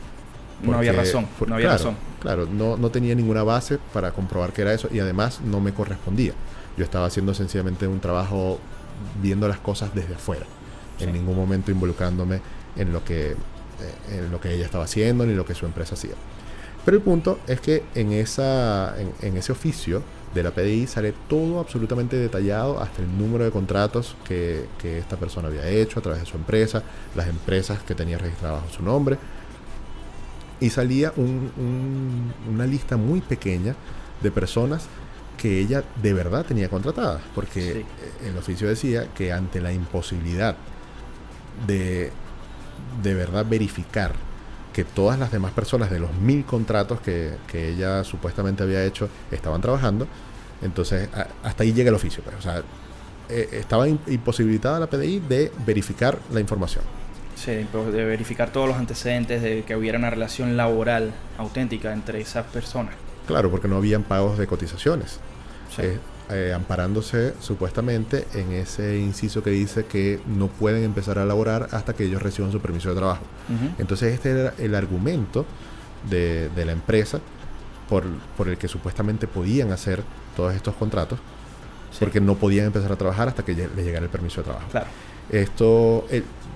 no 0.63 0.77
había 0.77 0.93
razón, 0.93 1.27
no 1.47 1.55
había 1.55 1.69
claro, 1.69 1.79
razón. 1.79 1.97
Claro, 2.21 2.47
no, 2.47 2.77
no 2.77 2.91
tenía 2.91 3.15
ninguna 3.15 3.43
base 3.43 3.79
para 3.93 4.13
comprobar 4.13 4.53
que 4.53 4.63
era 4.63 4.73
eso 4.73 4.89
y 4.93 5.01
además 5.01 5.41
no 5.41 5.61
me 5.61 5.73
correspondía. 5.73 6.33
Yo 6.77 6.85
estaba 6.85 7.07
haciendo 7.07 7.35
sencillamente 7.35 7.87
un 7.87 8.01
trabajo 8.01 8.59
viendo 9.23 9.49
las 9.49 9.59
cosas 9.59 9.95
desde 9.95 10.15
afuera, 10.15 10.47
en 10.99 11.13
ningún 11.13 11.37
momento 11.37 11.71
involucrándome 11.71 12.41
en 12.77 12.93
lo 12.93 13.05
que, 13.05 13.33
eh, 13.33 13.37
en 14.11 14.31
lo 14.31 14.41
que 14.41 14.53
ella 14.53 14.65
estaba 14.65 14.85
haciendo 14.85 15.27
ni 15.27 15.35
lo 15.35 15.45
que 15.45 15.55
su 15.55 15.67
empresa 15.67 15.95
hacía. 15.95 16.15
Pero 16.85 16.99
el 16.99 17.03
punto 17.03 17.41
es 17.49 17.61
que 17.61 17.83
en, 17.97 18.13
esa, 18.13 18.95
en, 19.21 19.37
ese 19.37 19.51
oficio 19.51 20.03
de 20.35 20.43
la 20.45 20.53
PDI 20.53 20.87
sale 20.87 21.13
todo 21.29 21.59
absolutamente 21.59 22.17
detallado, 22.17 22.81
hasta 22.81 23.03
el 23.03 23.19
número 23.19 23.45
de 23.45 23.51
contratos 23.51 24.17
que, 24.25 24.67
que, 24.79 24.99
esta 24.99 25.17
persona 25.17 25.49
había 25.49 25.67
hecho 25.69 25.99
a 25.99 26.03
través 26.03 26.21
de 26.21 26.27
su 26.27 26.37
empresa, 26.37 26.85
las 27.17 27.27
empresas 27.27 27.83
que 27.83 27.97
tenía 27.97 28.19
registradas 28.19 28.63
bajo 28.63 28.73
su 28.73 28.83
nombre. 28.85 29.19
Y 30.61 30.71
salía 30.71 31.13
un, 31.17 32.33
una 32.49 32.67
lista 32.67 32.97
muy 32.97 33.21
pequeña 33.21 33.75
de 34.23 34.31
personas 34.31 34.87
que 35.37 35.59
ella 35.61 35.85
de 36.03 36.13
verdad 36.13 36.45
tenía 36.47 36.69
contratadas, 36.69 37.21
porque 37.35 37.85
el 38.25 38.39
oficio 38.39 38.69
decía 38.69 39.09
que 39.13 39.33
ante 39.33 39.61
la 39.61 39.73
imposibilidad 39.73 40.57
de 41.67 42.11
de 43.03 43.15
verdad 43.15 43.45
verificar 43.49 44.13
que 44.73 44.85
todas 44.85 45.19
las 45.19 45.33
demás 45.33 45.53
personas 45.53 45.91
de 45.91 45.99
los 45.99 46.13
mil 46.15 46.45
contratos 46.45 47.01
que, 47.01 47.39
ella 47.53 48.05
supuestamente 48.05 48.63
había 48.63 48.85
hecho 48.85 49.09
estaban 49.31 49.61
trabajando, 49.61 50.07
entonces 50.63 51.09
hasta 51.43 51.63
ahí 51.63 51.73
llega 51.73 51.89
el 51.89 51.95
oficio. 51.95 52.23
Pues. 52.23 52.37
O 52.37 52.43
sea, 52.43 52.63
eh, 53.29 53.49
estaba 53.53 53.89
imposibilitada 53.89 54.79
la 54.79 54.87
PDI 54.87 55.21
de 55.21 55.51
verificar 55.65 56.19
la 56.31 56.41
información. 56.41 56.85
Sí, 57.37 57.53
de 57.53 58.05
verificar 58.05 58.51
todos 58.51 58.69
los 58.69 58.77
antecedentes 58.77 59.43
de 59.43 59.63
que 59.63 59.77
hubiera 59.77 59.99
una 59.99 60.11
relación 60.11 60.57
laboral 60.57 61.13
auténtica 61.39 61.93
entre 61.93 62.21
esas 62.21 62.47
personas. 62.47 62.95
Claro, 63.27 63.51
porque 63.51 63.69
no 63.69 63.77
habían 63.77 64.03
pagos 64.03 64.39
de 64.39 64.47
cotizaciones. 64.47 65.21
Sí. 65.75 65.83
Eh, 65.83 65.99
eh, 66.31 66.53
amparándose 66.55 67.35
supuestamente 67.41 68.27
en 68.35 68.53
ese 68.53 68.99
inciso 68.99 69.43
que 69.43 69.51
dice 69.51 69.85
que 69.85 70.21
no 70.27 70.49
pueden 70.49 70.83
empezar 70.83 71.19
a 71.19 71.25
laborar 71.25 71.69
hasta 71.71 71.95
que 71.95 72.05
ellos 72.05 72.23
reciban 72.23 72.51
su 72.51 72.61
permiso 72.61 72.89
de 72.89 72.97
trabajo. 72.97 73.23
Entonces 73.79 74.13
este 74.13 74.31
era 74.31 74.55
el 74.59 74.75
argumento 74.75 75.47
de, 76.11 76.51
la 76.57 76.73
empresa 76.73 77.21
por, 77.89 78.05
por, 78.37 78.49
el 78.49 78.59
que 78.59 78.67
supuestamente 78.67 79.29
podían 79.29 79.71
hacer 79.71 80.03
todos 80.35 80.55
estos 80.55 80.75
contratos, 80.75 81.21
porque 82.01 82.21
no 82.21 82.35
podían 82.35 82.67
empezar 82.67 82.91
a 82.91 82.97
trabajar 82.97 83.29
hasta 83.29 83.45
que 83.45 83.55
les 83.55 83.85
llegara 83.85 84.05
el 84.05 84.11
permiso 84.11 84.41
de 84.41 84.45
trabajo. 84.45 84.67
Claro. 84.71 84.87
Esto, 85.31 86.07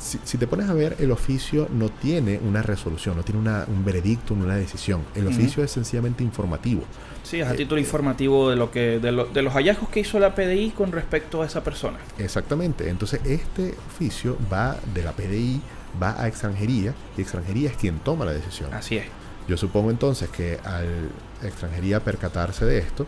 si, 0.01 0.39
te 0.39 0.47
pones 0.47 0.69
a 0.69 0.75
ver, 0.75 0.97
el 0.99 1.13
oficio 1.13 1.69
no 1.73 1.91
tiene 1.91 2.41
una 2.43 2.63
resolución, 2.63 3.17
no 3.17 3.23
tiene 3.23 3.41
un 3.41 3.85
veredicto, 3.85 4.35
una 4.35 4.57
decisión. 4.57 5.03
El 5.15 5.27
oficio 5.27 5.63
es 5.63 5.71
sencillamente 5.71 6.25
informativo. 6.25 6.83
Sí, 7.23 7.41
es 7.41 7.47
a 7.47 7.55
título 7.55 7.81
informativo 7.81 8.49
de 8.49 8.57
lo 8.57 8.71
que 8.71 8.99
de, 8.99 9.27
de, 9.33 9.43
los 9.43 9.53
hallazgos 9.53 9.91
que 9.91 10.01
hizo 10.01 10.19
la 10.19 10.35
PDI 10.35 10.71
con 10.71 10.91
respecto 10.91 11.43
a 11.43 11.47
esa 11.47 11.63
persona. 11.63 11.99
Exactamente. 12.19 12.89
Entonces, 12.89 13.21
este 13.25 13.75
oficio 13.89 14.39
va 14.51 14.77
de 14.95 15.05
la 15.05 15.13
PDI, 15.13 15.61
va 16.03 16.21
a 16.21 16.29
extranjería, 16.29 16.95
y 17.17 17.21
extranjería 17.21 17.71
es 17.71 17.77
quien 17.77 17.99
toma 17.99 18.25
la 18.25 18.33
decisión. 18.33 18.73
Así 18.73 18.97
es. 18.97 19.05
Yo 19.49 19.57
supongo 19.57 19.91
entonces 19.91 20.31
que 20.31 20.59
al 20.65 21.11
extranjería 21.43 22.01
percatarse 22.01 22.65
de 22.65 22.79
esto, 22.79 23.07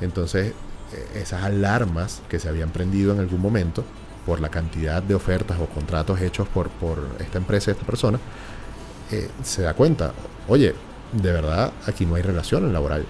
entonces 0.00 0.52
eh, 0.92 1.20
esas 1.20 1.42
alarmas 1.42 2.22
que 2.28 2.38
se 2.38 2.48
habían 2.48 2.70
prendido 2.70 3.12
en 3.12 3.20
algún 3.20 3.40
momento, 3.40 3.84
por 4.26 4.40
la 4.40 4.48
cantidad 4.48 5.02
de 5.02 5.14
ofertas 5.14 5.58
o 5.60 5.66
contratos 5.66 6.20
hechos 6.20 6.48
por, 6.48 6.68
por 6.68 6.98
esta 7.18 7.38
empresa, 7.38 7.70
esta 7.70 7.84
persona, 7.84 8.18
eh, 9.10 9.28
se 9.42 9.62
da 9.62 9.74
cuenta, 9.74 10.12
oye, 10.48 10.74
de 11.12 11.32
verdad 11.32 11.72
aquí 11.86 12.06
no 12.06 12.14
hay 12.14 12.22
relación 12.22 12.72
laboral. 12.72 13.06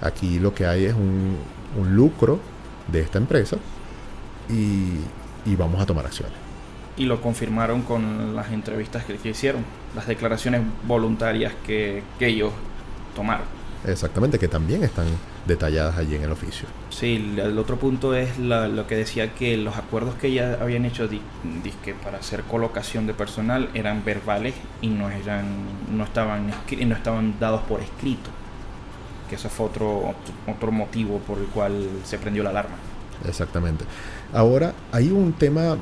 Aquí 0.00 0.38
lo 0.38 0.54
que 0.54 0.66
hay 0.66 0.84
es 0.84 0.94
un, 0.94 1.36
un 1.76 1.96
lucro 1.96 2.38
de 2.86 3.00
esta 3.00 3.18
empresa 3.18 3.56
y, 4.48 5.00
y, 5.44 5.56
vamos 5.56 5.80
a 5.80 5.86
tomar 5.86 6.06
acciones. 6.06 6.34
Y 6.96 7.04
lo 7.04 7.20
confirmaron 7.20 7.82
con 7.82 8.36
las 8.36 8.52
entrevistas 8.52 9.04
que, 9.04 9.16
que 9.16 9.30
hicieron, 9.30 9.64
las 9.96 10.06
declaraciones 10.06 10.62
voluntarias 10.86 11.52
que, 11.66 12.02
que 12.20 12.28
ellos 12.28 12.52
tomaron. 13.16 13.46
Exactamente, 13.84 14.38
que 14.38 14.48
también 14.48 14.84
están 14.84 15.06
detalladas 15.48 15.96
allí 15.98 16.14
en 16.14 16.22
el 16.22 16.30
oficio. 16.30 16.68
Sí, 16.90 17.34
el 17.36 17.58
otro 17.58 17.76
punto 17.76 18.14
es 18.14 18.38
lo 18.38 18.86
que 18.86 18.94
decía 18.94 19.34
que 19.34 19.56
los 19.56 19.76
acuerdos 19.76 20.14
que 20.14 20.30
ya 20.32 20.58
habían 20.60 20.84
hecho 20.84 21.08
disque 21.08 21.94
para 22.04 22.18
hacer 22.18 22.42
colocación 22.44 23.08
de 23.08 23.14
personal 23.14 23.68
eran 23.74 24.04
verbales 24.04 24.54
y 24.80 24.88
no 24.88 25.10
eran 25.10 25.46
no 25.90 26.04
estaban 26.04 26.46
no 26.46 26.94
estaban 26.94 27.34
dados 27.40 27.62
por 27.62 27.80
escrito. 27.80 28.30
Que 29.28 29.34
eso 29.34 29.48
fue 29.48 29.66
otro 29.66 30.14
otro 30.46 30.70
motivo 30.70 31.18
por 31.18 31.38
el 31.38 31.46
cual 31.46 31.88
se 32.04 32.18
prendió 32.18 32.44
la 32.44 32.50
alarma. 32.50 32.76
Exactamente. 33.26 33.84
Ahora 34.32 34.72
hay 34.92 35.10
un 35.10 35.32
tema 35.32 35.76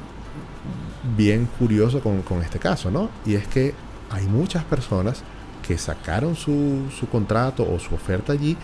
bien 1.16 1.46
curioso 1.58 2.00
con, 2.00 2.22
con 2.22 2.42
este 2.42 2.58
caso, 2.58 2.90
¿no? 2.90 3.10
Y 3.26 3.34
es 3.34 3.46
que 3.46 3.74
hay 4.10 4.26
muchas 4.26 4.64
personas 4.64 5.22
que 5.66 5.76
sacaron 5.76 6.36
su, 6.36 6.86
su 6.96 7.08
contrato 7.08 7.66
o 7.68 7.78
su 7.78 7.94
oferta 7.94 8.32
allí 8.32 8.56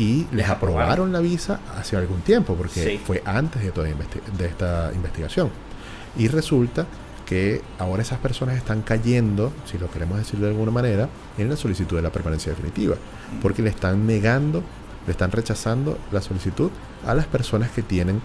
y 0.00 0.26
les 0.32 0.48
aprobaron 0.48 1.12
la 1.12 1.20
visa 1.20 1.60
hace 1.78 1.94
algún 1.94 2.22
tiempo, 2.22 2.54
porque 2.54 2.98
fue 3.04 3.22
antes 3.26 3.62
de 3.62 3.70
toda 3.70 3.86
de 3.86 4.46
esta 4.46 4.90
investigación. 4.94 5.50
Y 6.16 6.28
resulta 6.28 6.86
que 7.26 7.60
ahora 7.78 8.00
esas 8.00 8.18
personas 8.18 8.56
están 8.56 8.80
cayendo, 8.80 9.52
si 9.70 9.76
lo 9.76 9.90
queremos 9.90 10.16
decir 10.16 10.40
de 10.40 10.48
alguna 10.48 10.72
manera, 10.72 11.10
en 11.36 11.50
la 11.50 11.56
solicitud 11.56 11.96
de 11.96 12.02
la 12.02 12.10
permanencia 12.10 12.50
definitiva, 12.50 12.96
porque 13.42 13.60
le 13.60 13.68
están 13.68 14.06
negando, 14.06 14.62
le 15.06 15.12
están 15.12 15.30
rechazando 15.32 15.98
la 16.10 16.22
solicitud 16.22 16.70
a 17.06 17.14
las 17.14 17.26
personas 17.26 17.70
que 17.70 17.82
tienen 17.82 18.22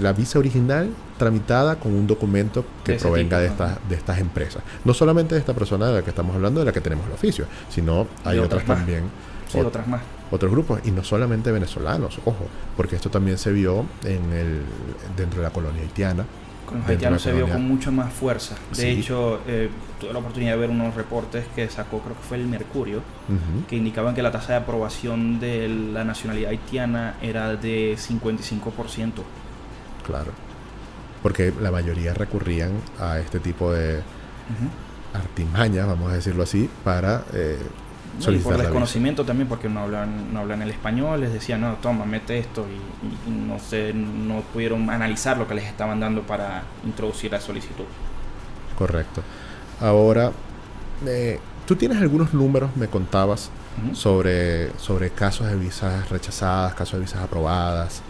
la 0.00 0.12
visa 0.12 0.38
original 0.38 0.90
tramitada 1.18 1.74
con 1.74 1.92
un 1.92 2.06
documento 2.06 2.64
que 2.84 2.94
provenga 2.94 3.40
de, 3.40 3.48
estas, 3.48 3.78
de 3.88 3.96
estas 3.96 4.20
empresas. 4.20 4.62
No 4.84 4.94
solamente 4.94 5.34
de 5.34 5.40
esta 5.40 5.54
persona 5.54 5.88
de 5.88 5.94
la 5.94 6.02
que 6.02 6.10
estamos 6.10 6.36
hablando, 6.36 6.60
de 6.60 6.66
la 6.66 6.72
que 6.72 6.80
tenemos 6.80 7.04
el 7.08 7.12
oficio, 7.14 7.46
sino 7.68 8.06
hay 8.24 8.38
otras, 8.38 8.64
también. 8.64 9.02
Sí, 9.48 9.58
otras 9.58 9.88
más 9.88 10.00
otros 10.30 10.50
grupos 10.50 10.80
y 10.84 10.90
no 10.90 11.02
solamente 11.04 11.50
venezolanos, 11.50 12.18
ojo, 12.24 12.46
porque 12.76 12.96
esto 12.96 13.10
también 13.10 13.38
se 13.38 13.52
vio 13.52 13.84
en 14.04 14.32
el 14.32 14.62
dentro 15.16 15.40
de 15.40 15.48
la 15.48 15.52
colonia 15.52 15.82
haitiana. 15.82 16.24
Con 16.66 16.78
los 16.78 16.88
haitianos 16.88 17.22
se 17.22 17.32
vio 17.32 17.48
con 17.48 17.66
mucha 17.66 17.90
más 17.90 18.12
fuerza. 18.12 18.54
De 18.76 18.92
hecho, 18.92 19.40
eh, 19.48 19.68
tuve 19.98 20.12
la 20.12 20.20
oportunidad 20.20 20.52
de 20.52 20.58
ver 20.58 20.70
unos 20.70 20.94
reportes 20.94 21.44
que 21.54 21.68
sacó, 21.68 21.98
creo 21.98 22.16
que 22.16 22.22
fue 22.22 22.36
el 22.36 22.46
Mercurio, 22.46 23.02
que 23.68 23.74
indicaban 23.74 24.14
que 24.14 24.22
la 24.22 24.30
tasa 24.30 24.52
de 24.52 24.58
aprobación 24.60 25.40
de 25.40 25.68
la 25.68 26.04
nacionalidad 26.04 26.50
haitiana 26.50 27.16
era 27.20 27.56
de 27.56 27.96
55%. 27.96 29.22
Claro, 30.06 30.30
porque 31.24 31.52
la 31.60 31.72
mayoría 31.72 32.14
recurrían 32.14 32.70
a 33.00 33.18
este 33.18 33.40
tipo 33.40 33.72
de 33.72 34.00
artimañas, 35.12 35.88
vamos 35.88 36.12
a 36.12 36.14
decirlo 36.14 36.44
así, 36.44 36.70
para 36.84 37.24
eh, 37.32 37.58
y 38.18 38.38
por 38.38 38.58
desconocimiento 38.58 39.24
también, 39.24 39.48
porque 39.48 39.68
no 39.68 39.80
hablan, 39.80 40.32
no 40.32 40.40
hablan 40.40 40.62
el 40.62 40.70
español, 40.70 41.20
les 41.20 41.32
decían, 41.32 41.60
no, 41.60 41.74
toma, 41.74 42.04
mete 42.04 42.38
esto, 42.38 42.66
y, 42.68 43.30
no, 43.30 43.58
sé, 43.58 43.92
no 43.94 44.42
pudieron 44.52 44.88
analizar 44.90 45.38
lo 45.38 45.46
que 45.46 45.54
les 45.54 45.64
estaban 45.64 46.00
dando 46.00 46.22
para 46.22 46.62
introducir 46.84 47.32
la 47.32 47.40
solicitud. 47.40 47.84
Correcto. 48.76 49.22
Ahora, 49.80 50.32
eh, 51.06 51.38
tú 51.66 51.76
tienes 51.76 51.98
algunos 51.98 52.34
números, 52.34 52.70
me 52.76 52.88
contabas, 52.88 53.50
sobre, 53.94 54.76
sobre 54.78 55.10
casos 55.10 55.46
de 55.46 55.56
visas 55.56 56.08
rechazadas, 56.10 56.74
casos 56.74 56.94
de 56.94 57.00
visas 57.00 57.22
aprobadas. 57.22 58.02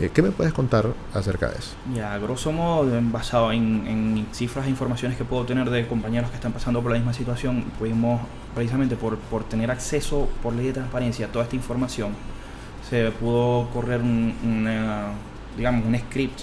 Eh, 0.00 0.10
¿Qué 0.14 0.22
me 0.22 0.30
puedes 0.30 0.52
contar 0.52 0.86
acerca 1.12 1.48
de 1.48 1.58
eso? 1.58 1.74
Ya, 1.92 2.16
grosso 2.18 2.52
modo, 2.52 2.88
basado 3.10 3.50
en, 3.50 4.26
cifras 4.32 4.66
e 4.66 4.70
informaciones 4.70 5.18
que 5.18 5.24
puedo 5.24 5.44
tener 5.44 5.68
de 5.70 5.88
compañeros 5.88 6.30
que 6.30 6.36
están 6.36 6.52
pasando 6.52 6.80
por 6.80 6.92
la 6.92 6.98
misma 6.98 7.12
situación, 7.12 7.64
pudimos, 7.78 8.20
precisamente 8.54 8.94
por, 8.94 9.18
por 9.18 9.44
tener 9.44 9.70
acceso 9.70 10.28
por 10.42 10.54
ley 10.54 10.66
de 10.66 10.74
transparencia 10.74 11.26
a 11.26 11.28
toda 11.30 11.44
esta 11.44 11.56
información, 11.56 12.12
se 12.88 13.10
pudo 13.10 13.68
correr 13.70 14.00
un, 14.00 14.34
digamos, 15.56 15.84
un 15.84 15.98
script 15.98 16.42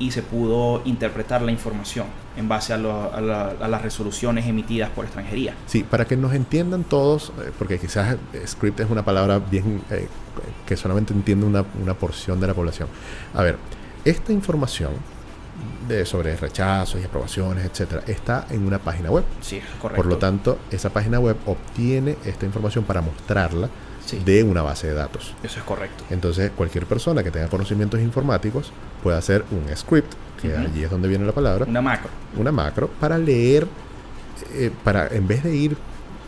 y 0.00 0.10
se 0.10 0.22
pudo 0.22 0.82
interpretar 0.86 1.42
la 1.42 1.52
información 1.52 2.06
en 2.36 2.48
base 2.48 2.72
a, 2.72 2.78
las 2.78 3.82
resoluciones 3.82 4.46
emitidas 4.46 4.88
por 4.90 5.04
extranjería. 5.04 5.54
Sí, 5.66 5.84
para 5.84 6.06
que 6.06 6.16
nos 6.16 6.32
entiendan 6.32 6.84
todos, 6.84 7.32
eh, 7.38 7.52
porque 7.56 7.78
quizás 7.78 8.16
script 8.46 8.80
es 8.80 8.90
una 8.90 9.04
palabra 9.04 9.38
bien 9.38 9.82
eh, 9.90 10.08
que 10.66 10.76
solamente 10.76 11.12
entiende 11.12 11.44
una, 11.46 11.64
una, 11.80 11.94
porción 11.94 12.40
de 12.40 12.46
la 12.46 12.54
población. 12.54 12.88
A 13.34 13.42
ver, 13.42 13.58
esta 14.04 14.32
información 14.32 14.92
de, 15.86 16.06
sobre 16.06 16.34
rechazos 16.34 16.98
y 17.00 17.04
aprobaciones, 17.04 17.66
etcétera, 17.66 18.02
está 18.06 18.46
en 18.48 18.66
una 18.66 18.78
página 18.78 19.10
web. 19.10 19.24
Sí, 19.42 19.60
correcto. 19.80 20.02
Por 20.02 20.10
lo 20.10 20.16
tanto, 20.16 20.58
esa 20.70 20.90
página 20.90 21.20
web 21.20 21.36
obtiene 21.44 22.16
esta 22.24 22.46
información 22.46 22.84
para 22.84 23.02
mostrarla 23.02 23.68
de 24.12 24.42
una 24.42 24.62
base 24.62 24.88
de 24.88 24.94
datos. 24.94 25.34
Eso 25.42 25.58
es 25.58 25.64
correcto. 25.64 26.04
Entonces, 26.10 26.50
cualquier 26.56 26.86
persona 26.86 27.22
que 27.22 27.30
tenga 27.30 27.48
conocimientos 27.48 28.00
informáticos 28.00 28.72
puede 29.02 29.16
hacer 29.16 29.44
un 29.50 29.74
script, 29.76 30.12
que 30.40 30.56
allí 30.56 30.84
es 30.84 30.90
donde 30.90 31.08
viene 31.08 31.24
la 31.24 31.32
palabra. 31.32 31.66
Una 31.68 31.82
macro. 31.82 32.10
Una 32.36 32.52
macro 32.52 32.88
para 33.00 33.18
leer, 33.18 33.66
eh, 34.54 34.70
para 34.84 35.08
en 35.08 35.26
vez 35.26 35.42
de 35.42 35.54
ir 35.54 35.76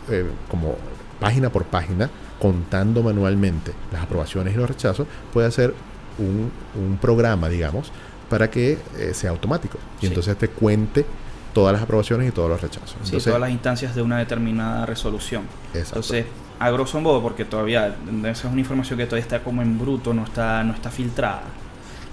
eh, 0.09 0.25
como 0.49 0.75
página 1.19 1.49
por 1.49 1.65
página, 1.65 2.09
contando 2.39 3.01
manualmente 3.03 3.71
las 3.91 4.03
aprobaciones 4.03 4.53
y 4.53 4.57
los 4.57 4.67
rechazos, 4.67 5.07
puede 5.31 5.47
hacer 5.47 5.73
un, 6.17 6.51
un 6.75 6.97
programa, 6.97 7.49
digamos, 7.49 7.91
para 8.29 8.49
que 8.49 8.77
eh, 8.97 9.13
sea 9.13 9.29
automático. 9.29 9.77
Y 10.01 10.07
entonces 10.07 10.37
te 10.37 10.49
cuente 10.49 11.05
todas 11.53 11.73
las 11.73 11.83
aprobaciones 11.83 12.27
y 12.27 12.31
todos 12.31 12.49
los 12.49 12.61
rechazos. 12.61 12.95
sí, 13.03 13.17
todas 13.17 13.39
las 13.39 13.51
instancias 13.51 13.95
de 13.95 14.01
una 14.01 14.17
determinada 14.17 14.85
resolución. 14.85 15.43
Exacto. 15.73 15.99
Entonces, 15.99 16.25
a 16.63 16.71
grosso 16.71 16.99
modo, 17.01 17.21
porque 17.21 17.45
todavía 17.45 17.95
esa 18.23 18.47
es 18.47 18.51
una 18.51 18.61
información 18.61 18.97
que 18.97 19.05
todavía 19.05 19.23
está 19.23 19.43
como 19.43 19.61
en 19.61 19.77
bruto, 19.77 20.13
no 20.13 20.23
está, 20.23 20.63
no 20.63 20.73
está 20.73 20.89
filtrada. 20.89 21.43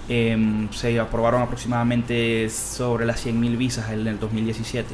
Em, 0.09 0.69
se 0.71 0.99
aprobaron 0.99 1.41
aproximadamente 1.41 2.49
sobre 2.49 3.05
las 3.05 3.25
100.000 3.25 3.57
visas 3.57 3.91
en 3.91 4.07
el 4.07 4.19
2017. 4.19 4.93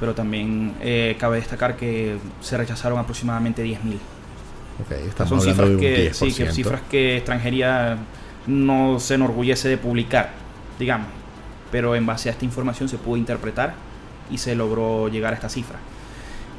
Pero 0.00 0.14
también 0.14 0.74
eh, 0.80 1.14
cabe 1.18 1.36
destacar 1.36 1.76
que 1.76 2.16
se 2.40 2.56
rechazaron 2.56 2.98
aproximadamente 2.98 3.64
10.000. 3.64 3.98
Okay, 4.84 5.28
Son 5.28 5.40
cifras 5.40 5.70
que, 5.78 6.14
sí, 6.14 6.32
que 6.32 6.50
cifras 6.50 6.80
que 6.90 7.18
extranjería 7.18 7.98
no 8.46 8.98
se 8.98 9.14
enorgullece 9.14 9.68
de 9.68 9.76
publicar, 9.76 10.30
digamos. 10.78 11.08
Pero 11.70 11.94
en 11.94 12.06
base 12.06 12.28
a 12.28 12.32
esta 12.32 12.44
información 12.44 12.88
se 12.88 12.96
pudo 12.96 13.16
interpretar 13.16 13.74
y 14.30 14.38
se 14.38 14.54
logró 14.54 15.08
llegar 15.08 15.32
a 15.32 15.36
esta 15.36 15.48
cifra. 15.48 15.78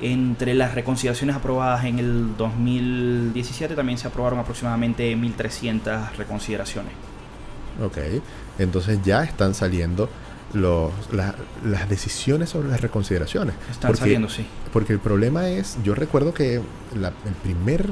Entre 0.01 0.53
las 0.53 0.75
reconciliaciones 0.75 1.36
aprobadas 1.36 1.86
en 1.86 1.99
el 1.99 2.36
2017 2.38 3.75
también 3.75 3.97
se 3.97 4.08
aprobaron 4.08 4.39
aproximadamente 4.39 5.15
1.300 5.15 6.12
reconsideraciones. 6.17 6.91
Ok, 7.84 7.97
entonces 8.60 8.99
ya 9.03 9.23
están 9.23 9.53
saliendo 9.53 10.10
los, 10.53 10.91
las 11.12 11.89
decisiones 11.89 12.49
sobre 12.49 12.69
las 12.69 12.81
reconsideraciones. 12.81 13.55
Están 13.71 13.95
saliendo, 13.95 14.29
sí. 14.29 14.45
Porque 14.73 14.93
el 14.93 14.99
problema 14.99 15.49
es, 15.49 15.77
yo 15.84 15.95
recuerdo 15.95 16.34
que 16.34 16.55
el 16.55 17.34
primer 17.43 17.86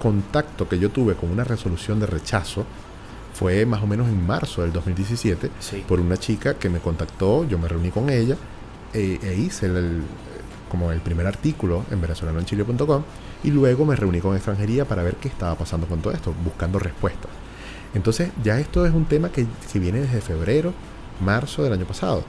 contacto 0.00 0.68
que 0.68 0.78
yo 0.78 0.90
tuve 0.90 1.14
con 1.14 1.30
una 1.30 1.44
resolución 1.44 2.00
de 2.00 2.06
rechazo 2.06 2.64
fue 3.34 3.64
más 3.66 3.82
o 3.82 3.86
menos 3.86 4.08
en 4.08 4.26
marzo 4.26 4.62
del 4.62 4.72
2017 4.72 5.50
por 5.86 6.00
una 6.00 6.16
chica 6.16 6.54
que 6.54 6.68
me 6.68 6.78
contactó, 6.78 7.46
yo 7.46 7.58
me 7.58 7.68
reuní 7.68 7.90
con 7.90 8.10
ella 8.10 8.36
e, 8.92 9.18
e 9.22 9.34
hice 9.34 9.66
el, 9.66 10.02
como 10.70 10.90
el 10.92 11.00
primer 11.00 11.26
artículo 11.26 11.84
en 11.90 12.00
venezolanoenchile.com 12.00 13.02
y 13.44 13.50
luego 13.50 13.84
me 13.84 13.96
reuní 13.96 14.20
con 14.20 14.34
extranjería 14.34 14.86
para 14.86 15.02
ver 15.02 15.16
qué 15.16 15.28
estaba 15.28 15.54
pasando 15.56 15.86
con 15.86 16.00
todo 16.00 16.14
esto, 16.14 16.34
buscando 16.42 16.78
respuestas. 16.78 17.30
Entonces 17.94 18.30
ya 18.42 18.58
esto 18.58 18.86
es 18.86 18.94
un 18.94 19.04
tema 19.04 19.30
que, 19.30 19.46
viene 19.74 20.00
desde 20.00 20.22
febrero, 20.22 20.72
marzo 21.20 21.62
del 21.62 21.72
año 21.74 21.84
pasado. 21.84 22.24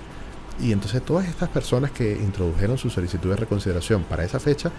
Y 0.60 0.74
entonces 0.74 1.02
todas 1.04 1.28
estas 1.28 1.50
personas 1.50 1.92
que 1.92 2.12
introdujeron 2.12 2.78
su 2.78 2.90
solicitud 2.90 3.30
de 3.30 3.38
reconsideración 3.38 4.04
para 4.04 4.24
esa 4.26 4.40
fecha, 4.40 4.72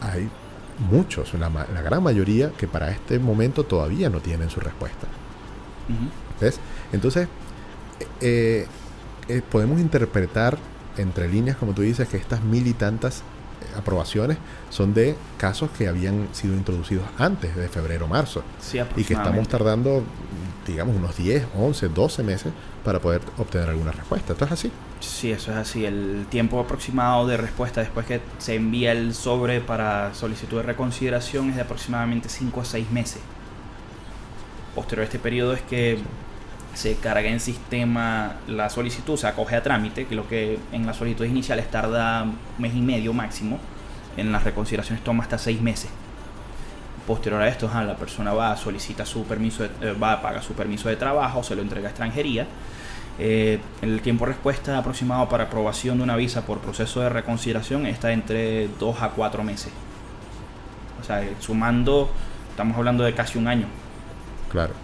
hay 0.00 0.28
muchos, 0.90 1.34
la, 1.34 1.48
gran 1.82 2.02
mayoría 2.02 2.50
que 2.50 2.68
para 2.68 2.90
este 2.90 3.18
momento 3.18 3.64
todavía 3.64 4.08
no 4.10 4.20
tienen 4.20 4.48
su 4.48 4.60
respuesta. 4.60 5.08
Entonces, 6.92 7.26
eh, 8.20 8.66
eh, 9.28 9.42
podemos 9.50 9.80
interpretar 9.80 10.58
entre 10.98 11.28
líneas, 11.28 11.56
como 11.56 11.72
tú 11.72 11.82
dices, 11.82 12.08
que 12.08 12.16
estas 12.16 12.42
mil 12.42 12.66
y 12.66 12.72
tantas 12.72 13.20
eh, 13.20 13.22
aprobaciones 13.76 14.38
son 14.70 14.94
de 14.94 15.16
casos 15.36 15.70
que 15.70 15.88
habían 15.88 16.28
sido 16.32 16.54
introducidos 16.54 17.04
antes 17.18 17.56
de 17.56 17.68
febrero 17.68 18.06
o 18.06 18.08
marzo. 18.08 18.42
y 18.96 19.04
que 19.04 19.14
estamos 19.14 19.48
tardando, 19.48 20.02
digamos, 20.66 20.96
unos 20.96 21.16
10, 21.16 21.46
11, 21.56 21.88
12 21.88 22.22
meses 22.22 22.52
para 22.84 23.00
poder 23.00 23.20
obtener 23.36 23.68
alguna 23.68 23.92
respuesta. 23.92 24.32
¿Esto 24.32 24.44
es 24.44 24.52
así? 24.52 24.72
Sí, 25.00 25.30
eso 25.30 25.50
es 25.52 25.56
así. 25.56 25.84
El 25.84 26.26
tiempo 26.30 26.60
aproximado 26.60 27.26
de 27.26 27.36
respuesta 27.36 27.80
después 27.80 28.06
que 28.06 28.20
se 28.38 28.54
envía 28.54 28.92
el 28.92 29.14
sobre 29.14 29.60
para 29.60 30.14
solicitud 30.14 30.58
de 30.58 30.62
reconsideración 30.64 31.50
es 31.50 31.56
de 31.56 31.62
aproximadamente 31.62 32.28
5 32.28 32.60
a 32.60 32.64
6 32.64 32.90
meses. 32.90 33.20
Posterior 34.74 35.02
a 35.02 35.04
este 35.04 35.18
periodo 35.18 35.54
es 35.54 35.62
que 35.62 35.98
se 36.78 36.94
carga 36.94 37.28
en 37.28 37.40
sistema 37.40 38.36
la 38.46 38.70
solicitud, 38.70 39.16
se 39.16 39.26
acoge 39.26 39.56
a 39.56 39.64
trámite, 39.64 40.06
que 40.06 40.14
lo 40.14 40.28
que 40.28 40.60
en 40.70 40.86
las 40.86 40.96
solicitudes 40.96 41.28
iniciales 41.28 41.68
tarda 41.72 42.24
mes 42.56 42.72
y 42.72 42.80
medio 42.80 43.12
máximo, 43.12 43.58
en 44.16 44.30
las 44.30 44.44
reconsideraciones 44.44 45.02
toma 45.02 45.24
hasta 45.24 45.38
seis 45.38 45.60
meses. 45.60 45.90
Posterior 47.04 47.42
a 47.42 47.48
esto, 47.48 47.68
la 47.74 47.96
persona 47.96 48.32
va, 48.32 48.56
solicita 48.56 49.04
su 49.04 49.24
permiso, 49.24 49.64
de, 49.64 49.70
eh, 49.88 49.92
va, 49.92 50.22
paga 50.22 50.40
su 50.40 50.52
permiso 50.52 50.88
de 50.88 50.94
trabajo, 50.94 51.42
se 51.42 51.56
lo 51.56 51.62
entrega 51.62 51.88
a 51.88 51.90
extranjería. 51.90 52.46
Eh, 53.18 53.58
el 53.82 54.00
tiempo 54.00 54.24
de 54.24 54.34
respuesta 54.34 54.78
aproximado 54.78 55.28
para 55.28 55.44
aprobación 55.44 55.96
de 55.96 56.04
una 56.04 56.14
visa 56.14 56.46
por 56.46 56.60
proceso 56.60 57.00
de 57.00 57.08
reconsideración 57.08 57.86
está 57.86 58.12
entre 58.12 58.68
2 58.78 59.02
a 59.02 59.08
4 59.08 59.42
meses. 59.42 59.72
O 61.00 61.04
sea, 61.04 61.28
sumando, 61.40 62.08
estamos 62.50 62.76
hablando 62.76 63.02
de 63.02 63.14
casi 63.14 63.36
un 63.36 63.48
año. 63.48 63.66
Claro. 64.48 64.74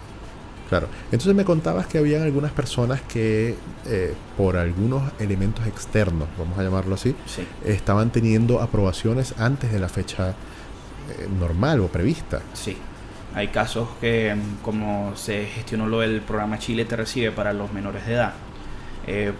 Claro. 0.69 0.87
Entonces 1.05 1.35
me 1.35 1.45
contabas 1.45 1.87
que 1.87 1.97
habían 1.97 2.23
algunas 2.23 2.51
personas 2.51 3.01
que 3.01 3.55
eh, 3.85 4.13
por 4.35 4.57
algunos 4.57 5.11
elementos 5.19 5.67
externos, 5.67 6.27
vamos 6.37 6.57
a 6.57 6.63
llamarlo 6.63 6.95
así, 6.95 7.15
estaban 7.63 8.11
teniendo 8.11 8.61
aprobaciones 8.61 9.35
antes 9.37 9.71
de 9.71 9.79
la 9.79 9.89
fecha 9.89 10.29
eh, 10.29 11.27
normal 11.39 11.81
o 11.81 11.87
prevista. 11.87 12.41
Sí. 12.53 12.77
Hay 13.35 13.49
casos 13.49 13.89
que, 13.99 14.33
mm, 14.33 14.63
como 14.63 15.15
se 15.15 15.45
gestionó 15.45 15.87
lo 15.87 15.99
del 15.99 16.21
programa 16.21 16.57
Chile 16.57 16.85
te 16.85 16.95
recibe 16.95 17.31
para 17.31 17.53
los 17.53 17.71
menores 17.71 18.05
de 18.05 18.13
edad, 18.13 18.33
eh, 19.05 19.33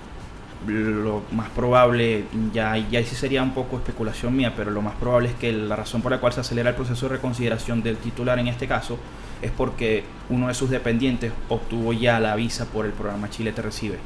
lo 0.68 1.24
más 1.32 1.50
probable, 1.50 2.26
ya, 2.54 2.78
ya 2.78 3.04
sí 3.04 3.16
sería 3.16 3.42
un 3.44 3.54
poco 3.54 3.78
especulación 3.78 4.36
mía, 4.36 4.54
pero 4.56 4.72
lo 4.72 4.82
más 4.82 4.96
probable 4.96 5.30
es 5.30 5.36
que 5.36 5.52
la 5.52 5.76
razón 5.76 6.02
por 6.02 6.12
la 6.12 6.20
cual 6.20 6.34
se 6.34 6.42
acelera 6.42 6.72
el 6.72 6.76
proceso 6.76 7.08
de 7.08 7.16
reconsideración 7.16 7.84
del 7.84 7.98
titular 7.98 8.40
en 8.40 8.48
este 8.48 8.68
caso 8.68 8.98
es 9.42 9.52
porque 9.52 10.04
uno 10.30 10.48
de 10.48 10.54
sus 10.54 10.70
dependientes 10.70 11.32
obtuvo 11.50 11.94
ya 11.94 12.20
la 12.20 12.36
visa 12.36 12.66
por 12.66 12.86
el 12.86 12.92
programa 12.92 13.30
Chile 13.30 13.52
te 13.52 13.62
recibe. 13.62 13.98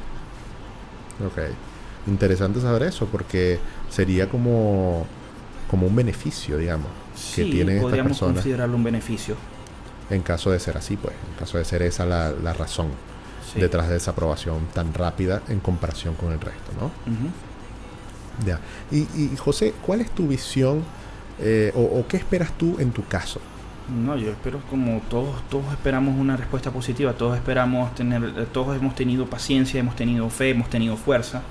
Ok. 1.24 1.38
Interesante 2.06 2.60
saber 2.60 2.84
eso 2.84 3.06
porque 3.06 3.58
sería 3.90 4.28
como, 4.28 5.06
como 5.70 5.86
un 5.86 5.94
beneficio, 5.94 6.56
digamos, 6.56 6.88
que 7.34 7.44
tienen 7.44 7.78
estas 7.78 8.00
personas. 8.00 8.34
considerarlo 8.34 8.76
un 8.76 8.84
beneficio. 8.84 9.36
En 10.08 10.22
caso 10.22 10.50
de 10.50 10.58
ser 10.58 10.76
así, 10.76 10.96
pues, 10.96 11.14
en 11.14 11.38
caso 11.38 11.58
de 11.58 11.64
ser 11.64 11.82
esa 11.82 12.04
la, 12.04 12.32
la 12.32 12.52
razón 12.52 12.88
detrás 13.54 13.88
de 13.88 13.96
esa 13.96 14.12
aprobación 14.12 14.66
tan 14.72 14.94
rápida 14.94 15.42
en 15.48 15.60
comparación 15.60 16.14
con 16.14 16.32
el 16.32 16.40
resto, 16.40 16.72
¿no? 16.80 16.90
Ya. 18.46 18.60
Y, 18.90 19.00
y, 19.20 19.36
José, 19.36 19.74
¿cuál 19.84 20.00
es 20.00 20.10
tu 20.10 20.26
visión 20.26 20.82
eh, 21.38 21.72
o, 21.74 21.82
o, 21.82 22.06
qué 22.06 22.16
esperas 22.16 22.56
tú 22.56 22.76
en 22.78 22.92
tu 22.92 23.04
caso? 23.06 23.40
No, 23.90 24.16
yo 24.16 24.30
espero 24.30 24.60
como 24.70 25.00
todos, 25.08 25.42
todos 25.48 25.72
esperamos 25.72 26.16
una 26.16 26.36
respuesta 26.36 26.70
positiva, 26.70 27.12
todos 27.14 27.36
esperamos 27.36 27.92
tener, 27.94 28.46
todos 28.46 28.76
hemos 28.76 28.94
tenido 28.94 29.26
paciencia, 29.26 29.80
hemos 29.80 29.96
tenido 29.96 30.30
fe, 30.30 30.50
hemos 30.50 30.70
tenido 30.70 30.96
fuerza 30.96 31.42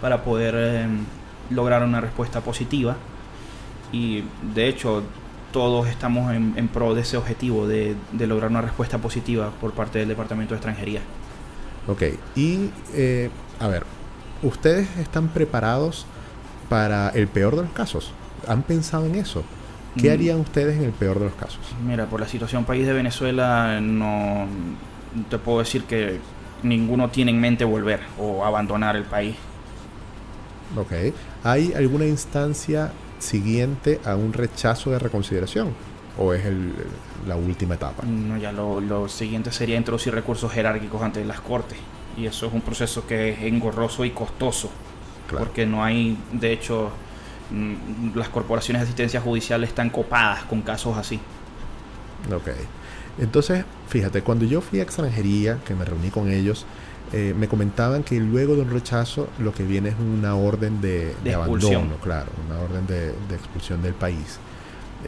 para 0.00 0.22
poder 0.22 0.54
em, 0.54 1.04
lograr 1.50 1.82
una 1.82 2.00
respuesta 2.00 2.40
positiva 2.42 2.96
y 3.92 4.22
de 4.54 4.68
hecho 4.68 5.02
todos 5.52 5.88
estamos 5.88 6.32
en, 6.32 6.68
pro 6.68 6.94
de 6.94 7.00
ese 7.00 7.16
objetivo 7.16 7.66
de, 7.66 7.96
lograr 8.18 8.50
una 8.50 8.60
respuesta 8.60 8.98
positiva 8.98 9.50
por 9.60 9.72
parte 9.72 9.98
del 9.98 10.08
Departamento 10.08 10.54
de 10.54 10.58
Extranjería. 10.58 11.00
Ok, 11.88 12.02
y 12.36 12.70
eh, 12.94 13.30
a 13.58 13.66
ver, 13.66 13.84
¿ustedes 14.42 14.96
están 14.98 15.28
preparados 15.28 16.06
para 16.68 17.08
el 17.08 17.26
peor 17.26 17.56
de 17.56 17.62
los 17.62 17.72
casos? 17.72 18.12
¿Han 18.46 18.62
pensado 18.62 19.06
en 19.06 19.16
eso? 19.16 19.42
¿Qué 19.96 20.08
mm. 20.08 20.12
harían 20.12 20.40
ustedes 20.40 20.76
en 20.76 20.84
el 20.84 20.92
peor 20.92 21.18
de 21.18 21.26
los 21.26 21.34
casos? 21.34 21.60
Mira, 21.86 22.06
por 22.06 22.20
la 22.20 22.28
situación 22.28 22.64
país 22.64 22.86
de 22.86 22.92
Venezuela, 22.92 23.80
no 23.80 24.46
te 25.28 25.38
puedo 25.38 25.60
decir 25.60 25.84
que 25.84 26.20
ninguno 26.62 27.10
tiene 27.10 27.30
en 27.30 27.40
mente 27.40 27.64
volver 27.64 28.00
o 28.18 28.44
abandonar 28.44 28.96
el 28.96 29.04
país. 29.04 29.36
Ok. 30.76 30.92
¿Hay 31.42 31.72
alguna 31.72 32.06
instancia 32.06 32.92
siguiente 33.18 34.00
a 34.04 34.16
un 34.16 34.32
rechazo 34.32 34.90
de 34.90 34.98
reconsideración? 34.98 35.74
¿O 36.18 36.32
es 36.32 36.44
la 37.26 37.36
última 37.36 37.74
etapa? 37.74 38.04
No, 38.04 38.36
ya 38.36 38.52
lo, 38.52 39.08
siguiente 39.08 39.52
sería 39.52 39.76
introducir 39.76 40.14
recursos 40.14 40.52
jerárquicos 40.52 41.02
ante 41.02 41.24
las 41.24 41.40
cortes. 41.40 41.78
Y 42.16 42.26
eso 42.26 42.46
es 42.46 42.52
un 42.52 42.60
proceso 42.60 43.06
que 43.06 43.30
es 43.30 43.42
engorroso 43.42 44.04
y 44.04 44.10
costoso. 44.10 44.70
Porque 45.30 45.64
no 45.64 45.84
hay, 45.84 46.18
de 46.32 46.52
hecho, 46.52 46.90
las 48.14 48.28
corporaciones 48.28 48.82
de 48.82 48.84
asistencia 48.84 49.20
judicial 49.20 49.64
están 49.64 49.90
copadas 49.90 50.44
con 50.44 50.62
casos 50.62 50.96
así. 50.96 51.20
Ok. 52.32 52.50
Entonces, 53.18 53.64
fíjate, 53.88 54.22
cuando 54.22 54.44
yo 54.44 54.60
fui 54.60 54.80
a 54.80 54.82
extranjería, 54.82 55.58
que 55.66 55.74
me 55.74 55.84
reuní 55.84 56.10
con 56.10 56.30
ellos, 56.30 56.64
eh, 57.12 57.34
me 57.36 57.48
comentaban 57.48 58.04
que 58.04 58.20
luego 58.20 58.54
de 58.54 58.62
un 58.62 58.70
rechazo 58.70 59.28
lo 59.38 59.52
que 59.52 59.64
viene 59.64 59.88
es 59.90 59.96
una 59.98 60.36
orden 60.36 60.80
de, 60.80 61.14
abandono, 61.34 61.96
claro, 62.02 62.30
una 62.46 62.60
orden 62.60 62.86
de, 62.86 63.34
expulsión 63.34 63.82
del 63.82 63.94
país. 63.94 64.38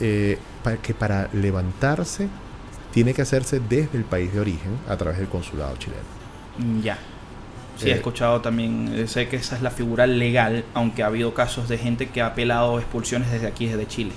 Eh, 0.01 0.39
para 0.65 0.77
que 0.79 0.95
para 0.95 1.29
levantarse 1.33 2.29
tiene 2.93 3.15
que 3.15 3.23
hacerse 3.23 3.61
desde 3.61 3.99
el 3.99 4.05
país 4.05 4.33
de 4.33 4.41
origen 4.41 4.79
a 4.89 4.97
través 4.97 5.19
del 5.19 5.29
consulado 5.29 5.77
chileno. 5.77 6.03
Mm, 6.59 6.81
ya. 6.81 6.99
Sí, 7.77 7.89
he 7.89 7.93
eh, 7.93 7.97
escuchado 7.97 8.41
también, 8.41 8.93
eh, 8.95 9.07
sé 9.07 9.29
que 9.29 9.37
esa 9.37 9.57
es 9.57 9.63
la 9.63 9.71
figura 9.71 10.07
legal, 10.07 10.65
aunque 10.75 11.03
ha 11.03 11.07
habido 11.07 11.35
casos 11.35 11.69
de 11.69 11.79
gente 11.79 12.11
que 12.11 12.21
ha 12.21 12.27
apelado 12.27 12.79
expulsiones 12.79 13.31
desde 13.31 13.47
aquí, 13.47 13.67
desde 13.67 13.87
Chile. 13.87 14.13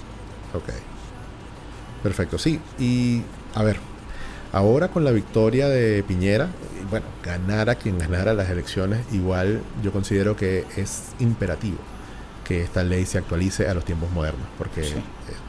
Ok. 0.53 0.69
Perfecto, 2.03 2.37
sí. 2.37 2.59
Y 2.79 3.21
a 3.55 3.63
ver, 3.63 3.77
ahora 4.51 4.89
con 4.89 5.03
la 5.03 5.11
victoria 5.11 5.67
de 5.67 6.03
Piñera, 6.03 6.49
bueno, 6.89 7.05
ganara 7.23 7.75
quien 7.75 7.97
ganara 7.97 8.33
las 8.33 8.49
elecciones, 8.49 9.01
igual 9.11 9.61
yo 9.83 9.91
considero 9.91 10.35
que 10.35 10.65
es 10.75 11.13
imperativo 11.19 11.77
que 12.45 12.61
esta 12.61 12.83
ley 12.83 13.05
se 13.05 13.17
actualice 13.17 13.67
a 13.67 13.73
los 13.73 13.83
tiempos 13.83 14.11
modernos, 14.11 14.47
porque 14.57 14.81
eh, 14.81 14.93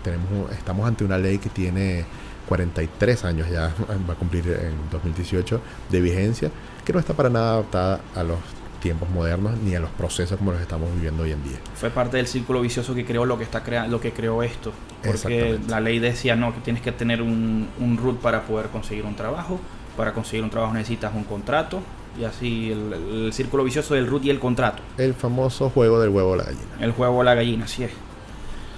tenemos, 0.02 0.50
estamos 0.52 0.88
ante 0.88 1.04
una 1.04 1.18
ley 1.18 1.38
que 1.38 1.50
tiene 1.50 2.04
43 2.48 3.24
años 3.24 3.48
ya, 3.50 3.72
va 4.08 4.14
a 4.14 4.16
cumplir 4.16 4.46
en 4.48 4.90
2018, 4.90 5.60
de 5.90 6.00
vigencia, 6.00 6.50
que 6.84 6.92
no 6.92 6.98
está 6.98 7.14
para 7.14 7.28
nada 7.28 7.52
adaptada 7.52 8.00
a 8.14 8.22
los 8.22 8.38
tiempos 8.80 9.08
modernos 9.10 9.58
ni 9.58 9.74
a 9.74 9.80
los 9.80 9.90
procesos 9.90 10.38
como 10.38 10.52
los 10.52 10.60
estamos 10.60 10.92
viviendo 10.94 11.24
hoy 11.24 11.32
en 11.32 11.42
día. 11.42 11.58
Fue 11.74 11.90
parte 11.90 12.18
del 12.18 12.26
círculo 12.26 12.60
vicioso 12.60 12.94
que 12.94 13.04
creó 13.04 13.24
lo 13.24 13.36
que 13.36 13.44
está 13.44 13.62
crea 13.62 13.88
lo 13.88 14.00
que 14.00 14.12
creó 14.12 14.42
esto. 14.42 14.72
Porque 15.04 15.58
la 15.68 15.80
ley 15.80 15.98
decía 15.98 16.36
no, 16.36 16.54
que 16.54 16.60
tienes 16.60 16.82
que 16.82 16.92
tener 16.92 17.22
un, 17.22 17.68
un 17.80 17.96
root 17.96 18.20
para 18.20 18.42
poder 18.42 18.66
conseguir 18.68 19.04
un 19.04 19.16
trabajo. 19.16 19.58
Para 19.96 20.12
conseguir 20.12 20.44
un 20.44 20.50
trabajo 20.50 20.74
necesitas 20.74 21.14
un 21.14 21.24
contrato. 21.24 21.80
Y 22.18 22.24
así 22.24 22.72
el, 22.72 23.32
círculo 23.32 23.64
vicioso 23.64 23.94
del 23.94 24.06
root 24.06 24.24
y 24.24 24.30
el 24.30 24.38
contrato. 24.38 24.82
El 24.98 25.14
famoso 25.14 25.68
juego 25.70 26.00
del 26.00 26.10
huevo 26.10 26.30
o 26.30 26.36
la 26.36 26.44
gallina. 26.44 26.76
El 26.80 26.92
juego 26.92 27.18
o 27.18 27.22
la 27.22 27.34
gallina, 27.34 27.64
así 27.64 27.84
es. 27.84 27.90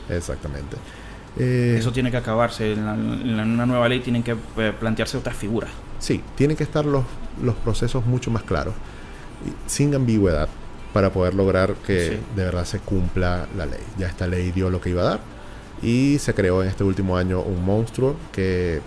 Exactamente. 0.08 0.76
Eh, 1.38 1.76
Eso 1.78 1.92
tiene 1.92 2.10
que 2.10 2.16
acabarse. 2.16 2.72
En, 2.72 2.80
una 2.80 3.66
nueva 3.66 3.88
ley 3.88 4.00
tienen 4.00 4.22
que 4.22 4.36
eh, 4.56 4.72
plantearse 4.78 5.16
otras 5.16 5.36
figuras. 5.36 5.70
Sí, 5.98 6.22
tienen 6.36 6.56
que 6.56 6.64
estar 6.64 6.84
los, 6.84 7.04
los 7.42 7.54
procesos 7.56 8.06
mucho 8.06 8.30
más 8.30 8.42
claros, 8.42 8.74
sin 9.66 9.94
ambigüedad, 9.94 10.48
para 10.92 11.12
poder 11.12 11.34
lograr 11.34 11.74
que 11.86 12.18
de 12.34 12.44
verdad 12.44 12.64
se 12.64 12.78
cumpla 12.80 13.46
la 13.56 13.66
ley. 13.66 13.82
Ya 13.98 14.06
esta 14.08 14.26
ley 14.26 14.50
dio 14.52 14.70
lo 14.70 14.80
que 14.80 14.90
iba 14.90 15.02
a 15.02 15.04
dar 15.04 15.20
y 15.82 16.18
se 16.18 16.34
creó 16.34 16.62
en 16.62 16.68
este 16.68 16.84
último 16.84 17.16
año 17.16 17.40
un 17.40 17.64
monstruo 17.64 18.16
que 18.32 18.80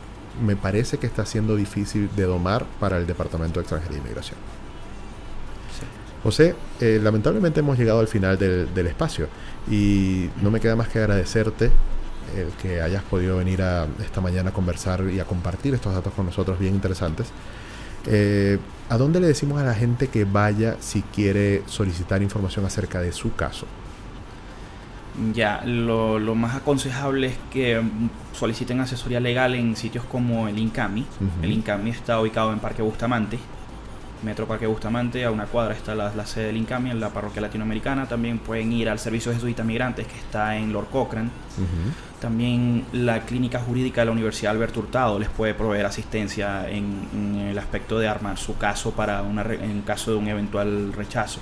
me 0.45 0.56
parece 0.56 0.97
que 0.97 1.08
está 1.08 1.26
siendo 1.26 1.56
difícil 1.56 2.10
de 2.16 2.24
domar 2.24 2.66
para 2.80 2.97
el 2.97 3.08
Departamento 3.08 3.60
de 3.60 3.62
Extranjería 3.62 3.97
e 3.97 4.02
Inmigración. 4.02 4.38
José, 6.24 6.56
eh, 6.80 6.99
lamentablemente 7.02 7.62
hemos 7.62 7.78
llegado 7.78 7.99
al 7.99 8.08
final 8.08 8.38
del, 8.38 8.74
del 8.74 8.88
espacio 8.88 9.28
y 9.70 10.30
no 10.41 10.52
me 10.52 10.60
queda 10.60 10.76
más 10.76 10.88
que 10.88 10.99
agradecerte 10.99 11.72
el 12.36 12.49
que 12.61 12.82
hayas 12.82 13.03
podido 13.03 13.38
venir 13.38 13.61
a 13.61 13.88
esta 14.03 14.22
mañana 14.22 14.49
a 14.49 14.53
conversar 14.53 15.03
y 15.09 15.19
a 15.19 15.26
compartir 15.26 15.74
estos 15.74 15.93
datos 15.93 16.13
con 16.13 16.26
nosotros 16.26 16.59
bien 16.59 16.74
interesantes. 16.74 17.28
Eh, 18.07 18.57
¿A 18.89 18.97
dónde 18.97 19.19
le 19.19 19.28
decimos 19.28 19.61
a 19.61 19.63
la 19.63 19.74
gente 19.74 20.07
que 20.07 20.26
vaya 20.26 20.78
si 20.80 21.01
quiere 21.01 21.63
solicitar 21.67 22.22
información 22.22 22.65
acerca 22.65 22.99
de 22.99 23.11
su 23.11 23.34
caso? 23.36 23.67
Ya, 25.34 25.61
lo, 25.65 26.19
más 26.36 26.55
aconsejable 26.55 27.28
es 27.28 27.38
que 27.51 27.82
soliciten 28.34 28.80
asesoría 28.80 29.19
legal 29.19 29.55
en 29.55 29.76
sitios 29.76 30.05
como 30.05 30.47
el 30.47 30.57
INCAMI. 30.57 31.05
El 31.41 31.51
INCAMI 31.51 31.89
está 31.89 32.19
ubicado 32.19 32.53
en 32.53 32.59
Parque 32.59 32.82
Bustamante, 32.82 33.38
Metro 34.24 34.47
Parque 34.47 34.67
Bustamante, 34.67 35.26
a 35.26 35.32
una 35.32 35.45
cuadra 35.45 35.74
está 35.74 35.95
la, 35.95 36.26
sede 36.26 36.47
del 36.47 36.57
INCAMI, 36.57 36.91
en 36.91 36.99
la 36.99 37.09
parroquia 37.09 37.41
latinoamericana. 37.41 38.07
También 38.07 38.39
pueden 38.39 38.72
ir 38.72 38.89
al 38.89 38.99
Servicio 38.99 39.34
Jesuita 39.34 39.63
Migrantes, 39.63 40.07
que 40.07 40.17
está 40.17 40.55
en 40.55 40.72
Lord 40.72 40.89
Cochrane. 40.89 41.30
También 42.22 42.86
la 42.93 43.26
clínica 43.26 43.59
jurídica 43.59 44.01
de 44.01 44.05
la 44.05 44.11
Universidad 44.11 44.51
Alberto 44.51 44.80
Hurtado 44.80 45.17
les 45.17 45.28
puede 45.28 45.55
proveer 45.55 45.88
asistencia 45.88 46.69
en, 46.69 47.47
el 47.49 47.57
aspecto 47.57 47.97
de 47.97 48.07
armar 48.07 48.38
su 48.38 48.57
caso 48.59 48.91
para 48.91 49.24
una, 49.24 49.41
en 49.41 49.82
caso 49.82 50.11
de 50.11 50.17
un 50.17 50.28
eventual 50.28 50.93
rechazo. 50.93 51.39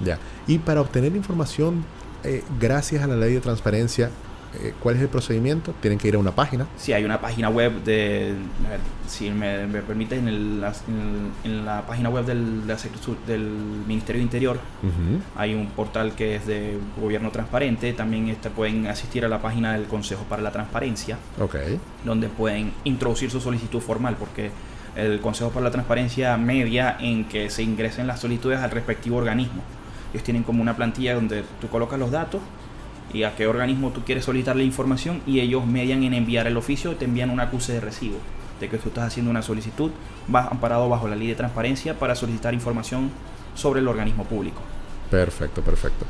Ya. 0.00 0.18
Y 0.48 0.58
para 0.58 0.80
obtener 0.80 1.14
información, 1.14 1.84
eh, 2.24 2.42
gracias 2.58 3.04
a 3.04 3.06
la 3.06 3.14
ley 3.14 3.34
de 3.34 3.40
transparencia, 3.40 4.10
¿cuál 4.80 4.96
es 4.96 5.02
el 5.02 5.08
procedimiento? 5.08 5.74
Tienen 5.80 5.98
que 5.98 6.08
ir 6.08 6.14
a 6.14 6.18
una 6.18 6.34
página. 6.34 6.66
Sí, 6.76 6.92
hay 6.92 7.04
una 7.04 7.20
página 7.20 7.48
web 7.48 7.82
de, 7.84 8.34
si 9.06 9.30
me, 9.30 9.66
me 9.66 9.82
permite, 9.82 10.16
en, 10.16 10.28
el, 10.28 10.64
en, 11.44 11.64
la 11.64 11.86
página 11.86 12.08
web 12.08 12.24
del, 12.24 12.66
del 13.26 13.40
Ministerio 13.86 14.20
de 14.20 14.24
Interior 14.24 14.58
hay 15.36 15.54
un 15.54 15.68
portal 15.68 16.14
que 16.14 16.36
es 16.36 16.46
de 16.46 16.78
gobierno 17.00 17.30
transparente. 17.30 17.92
También 17.92 18.28
este, 18.28 18.50
pueden 18.50 18.86
asistir 18.86 19.24
a 19.24 19.28
la 19.28 19.40
página 19.40 19.72
del 19.72 19.84
Consejo 19.84 20.24
para 20.28 20.42
la 20.42 20.50
Transparencia, 20.50 21.18
okay. 21.40 21.78
donde 22.04 22.28
pueden 22.28 22.72
introducir 22.84 23.30
su 23.30 23.40
solicitud 23.40 23.80
formal, 23.80 24.16
porque 24.18 24.50
el 24.96 25.20
Consejo 25.20 25.50
para 25.50 25.64
la 25.64 25.70
Transparencia 25.70 26.36
media 26.36 26.96
en 27.00 27.26
que 27.26 27.50
se 27.50 27.62
ingresen 27.62 28.06
las 28.06 28.20
solicitudes 28.20 28.60
al 28.60 28.70
respectivo 28.70 29.16
organismo. 29.16 29.62
Ellos 30.12 30.24
tienen 30.24 30.42
como 30.42 30.62
una 30.62 30.76
plantilla 30.76 31.14
donde 31.14 31.44
tú 31.60 31.68
colocas 31.68 31.98
los 31.98 32.10
datos 32.10 32.40
y 33.12 33.22
a 33.22 33.34
qué 33.34 33.46
organismo 33.46 33.90
tú 33.90 34.02
quieres 34.04 34.24
solicitar 34.24 34.56
la 34.56 34.62
información 34.62 35.22
y 35.26 35.40
ellos 35.40 35.66
median 35.66 36.02
en 36.02 36.14
enviar 36.14 36.46
el 36.46 36.56
oficio 36.56 36.92
y 36.92 36.94
te 36.96 37.04
envían 37.04 37.30
un 37.30 37.40
acuse 37.40 37.72
de 37.72 37.80
recibo 37.80 38.18
de 38.60 38.68
que 38.68 38.78
tú 38.78 38.88
estás 38.88 39.04
haciendo 39.04 39.30
una 39.30 39.42
solicitud 39.42 39.90
vas 40.28 40.50
amparado 40.50 40.88
bajo 40.88 41.08
la 41.08 41.16
ley 41.16 41.28
de 41.28 41.34
transparencia 41.34 41.98
para 41.98 42.14
solicitar 42.14 42.54
información 42.54 43.10
sobre 43.54 43.80
el 43.80 43.88
organismo 43.88 44.24
público. 44.24 44.60
Perfecto, 45.10 45.62
perfecto. 45.62 46.04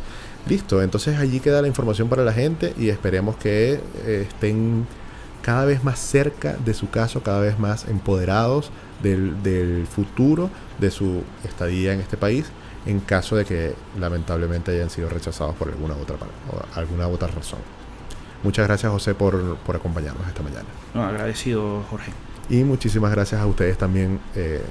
Listo, 0.48 0.82
entonces 0.82 1.18
allí 1.18 1.40
queda 1.40 1.60
la 1.60 1.68
información 1.68 2.08
para 2.08 2.24
la 2.24 2.32
gente 2.32 2.72
y 2.78 2.88
esperemos 2.88 3.36
que 3.36 3.80
eh, 4.04 4.26
estén 4.28 4.86
cada 5.42 5.64
vez 5.64 5.84
más 5.84 5.98
cerca 5.98 6.56
de 6.64 6.72
su 6.72 6.88
caso, 6.88 7.22
cada 7.22 7.40
vez 7.40 7.58
más 7.58 7.86
empoderados 7.88 8.70
del, 9.02 9.42
del 9.42 9.86
futuro 9.86 10.50
de 10.78 10.90
su 10.90 11.22
estadía 11.44 11.92
en 11.92 12.00
este 12.00 12.16
país 12.16 12.46
en 12.86 13.00
caso 13.00 13.36
de 13.36 13.44
que 13.44 13.74
lamentablemente 13.98 14.72
hayan 14.72 14.90
sido 14.90 15.08
rechazados 15.08 15.54
por 15.56 15.68
alguna 15.68 15.94
otra, 15.94 16.16
alguna 16.74 17.08
otra 17.08 17.28
razón. 17.28 17.58
Muchas 18.42 18.66
gracias 18.66 18.92
José 18.92 19.14
por, 19.14 19.56
por 19.58 19.76
acompañarnos 19.76 20.26
esta 20.26 20.42
mañana. 20.42 20.66
No, 20.94 21.04
agradecido 21.04 21.82
Jorge. 21.90 22.12
Y 22.48 22.62
muchísimas 22.62 23.10
gracias 23.10 23.40
a 23.40 23.46
ustedes 23.46 23.76
también 23.76 24.20
eh, 24.34 24.62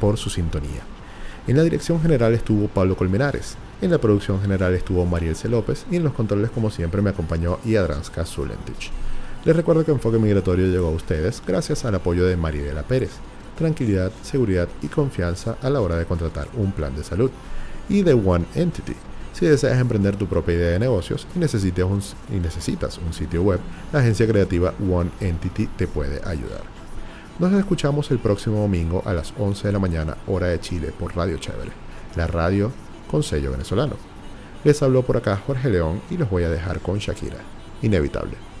por 0.00 0.18
su 0.18 0.28
sintonía. 0.28 0.82
En 1.46 1.56
la 1.56 1.62
dirección 1.62 2.00
general 2.00 2.34
estuvo 2.34 2.68
Pablo 2.68 2.96
Colmenares, 2.96 3.56
en 3.82 3.90
la 3.90 3.98
producción 3.98 4.40
general 4.40 4.72
estuvo 4.74 5.04
Marielce 5.04 5.48
López 5.48 5.84
y 5.90 5.96
en 5.96 6.04
los 6.04 6.14
controles 6.14 6.50
como 6.50 6.70
siempre 6.70 7.02
me 7.02 7.10
acompañó 7.10 7.58
Iadranska 7.64 8.24
Zulentich. 8.24 8.90
Les 9.44 9.54
recuerdo 9.54 9.84
que 9.84 9.90
Enfoque 9.90 10.18
Migratorio 10.18 10.68
llegó 10.68 10.88
a 10.88 10.92
ustedes 10.92 11.42
gracias 11.46 11.84
al 11.84 11.94
apoyo 11.94 12.26
de 12.26 12.36
Mariela 12.36 12.82
Pérez. 12.82 13.10
Tranquilidad, 13.56 14.10
seguridad 14.22 14.68
y 14.82 14.88
confianza 14.88 15.56
a 15.62 15.70
la 15.70 15.80
hora 15.80 15.96
de 15.96 16.06
contratar 16.06 16.48
un 16.54 16.72
plan 16.72 16.94
de 16.96 17.04
salud 17.04 17.30
y 17.88 18.02
de 18.02 18.14
One 18.14 18.44
Entity. 18.54 18.94
Si 19.32 19.46
deseas 19.46 19.78
emprender 19.80 20.16
tu 20.16 20.26
propia 20.26 20.54
idea 20.54 20.70
de 20.70 20.78
negocios 20.78 21.26
y 21.34 21.38
necesitas 21.38 21.84
un, 21.84 22.02
y 22.34 22.40
necesitas 22.40 22.98
un 22.98 23.12
sitio 23.12 23.42
web, 23.42 23.60
la 23.92 24.00
agencia 24.00 24.26
creativa 24.26 24.72
One 24.80 25.10
Entity 25.20 25.66
te 25.76 25.86
puede 25.86 26.20
ayudar. 26.24 26.62
Nos 27.38 27.52
escuchamos 27.52 28.10
el 28.12 28.20
próximo 28.20 28.60
domingo 28.60 29.02
a 29.04 29.12
las 29.12 29.34
11 29.36 29.66
de 29.66 29.72
la 29.72 29.80
mañana, 29.80 30.16
hora 30.28 30.46
de 30.46 30.60
Chile, 30.60 30.92
por 30.96 31.16
Radio 31.16 31.36
Chévere, 31.38 31.72
la 32.14 32.28
radio 32.28 32.70
con 33.10 33.24
sello 33.24 33.50
venezolano. 33.50 33.96
Les 34.62 34.80
habló 34.82 35.02
por 35.02 35.16
acá 35.16 35.40
Jorge 35.44 35.68
León 35.68 36.00
y 36.10 36.16
los 36.16 36.30
voy 36.30 36.44
a 36.44 36.50
dejar 36.50 36.78
con 36.80 36.98
Shakira. 36.98 37.38
Inevitable. 37.82 38.53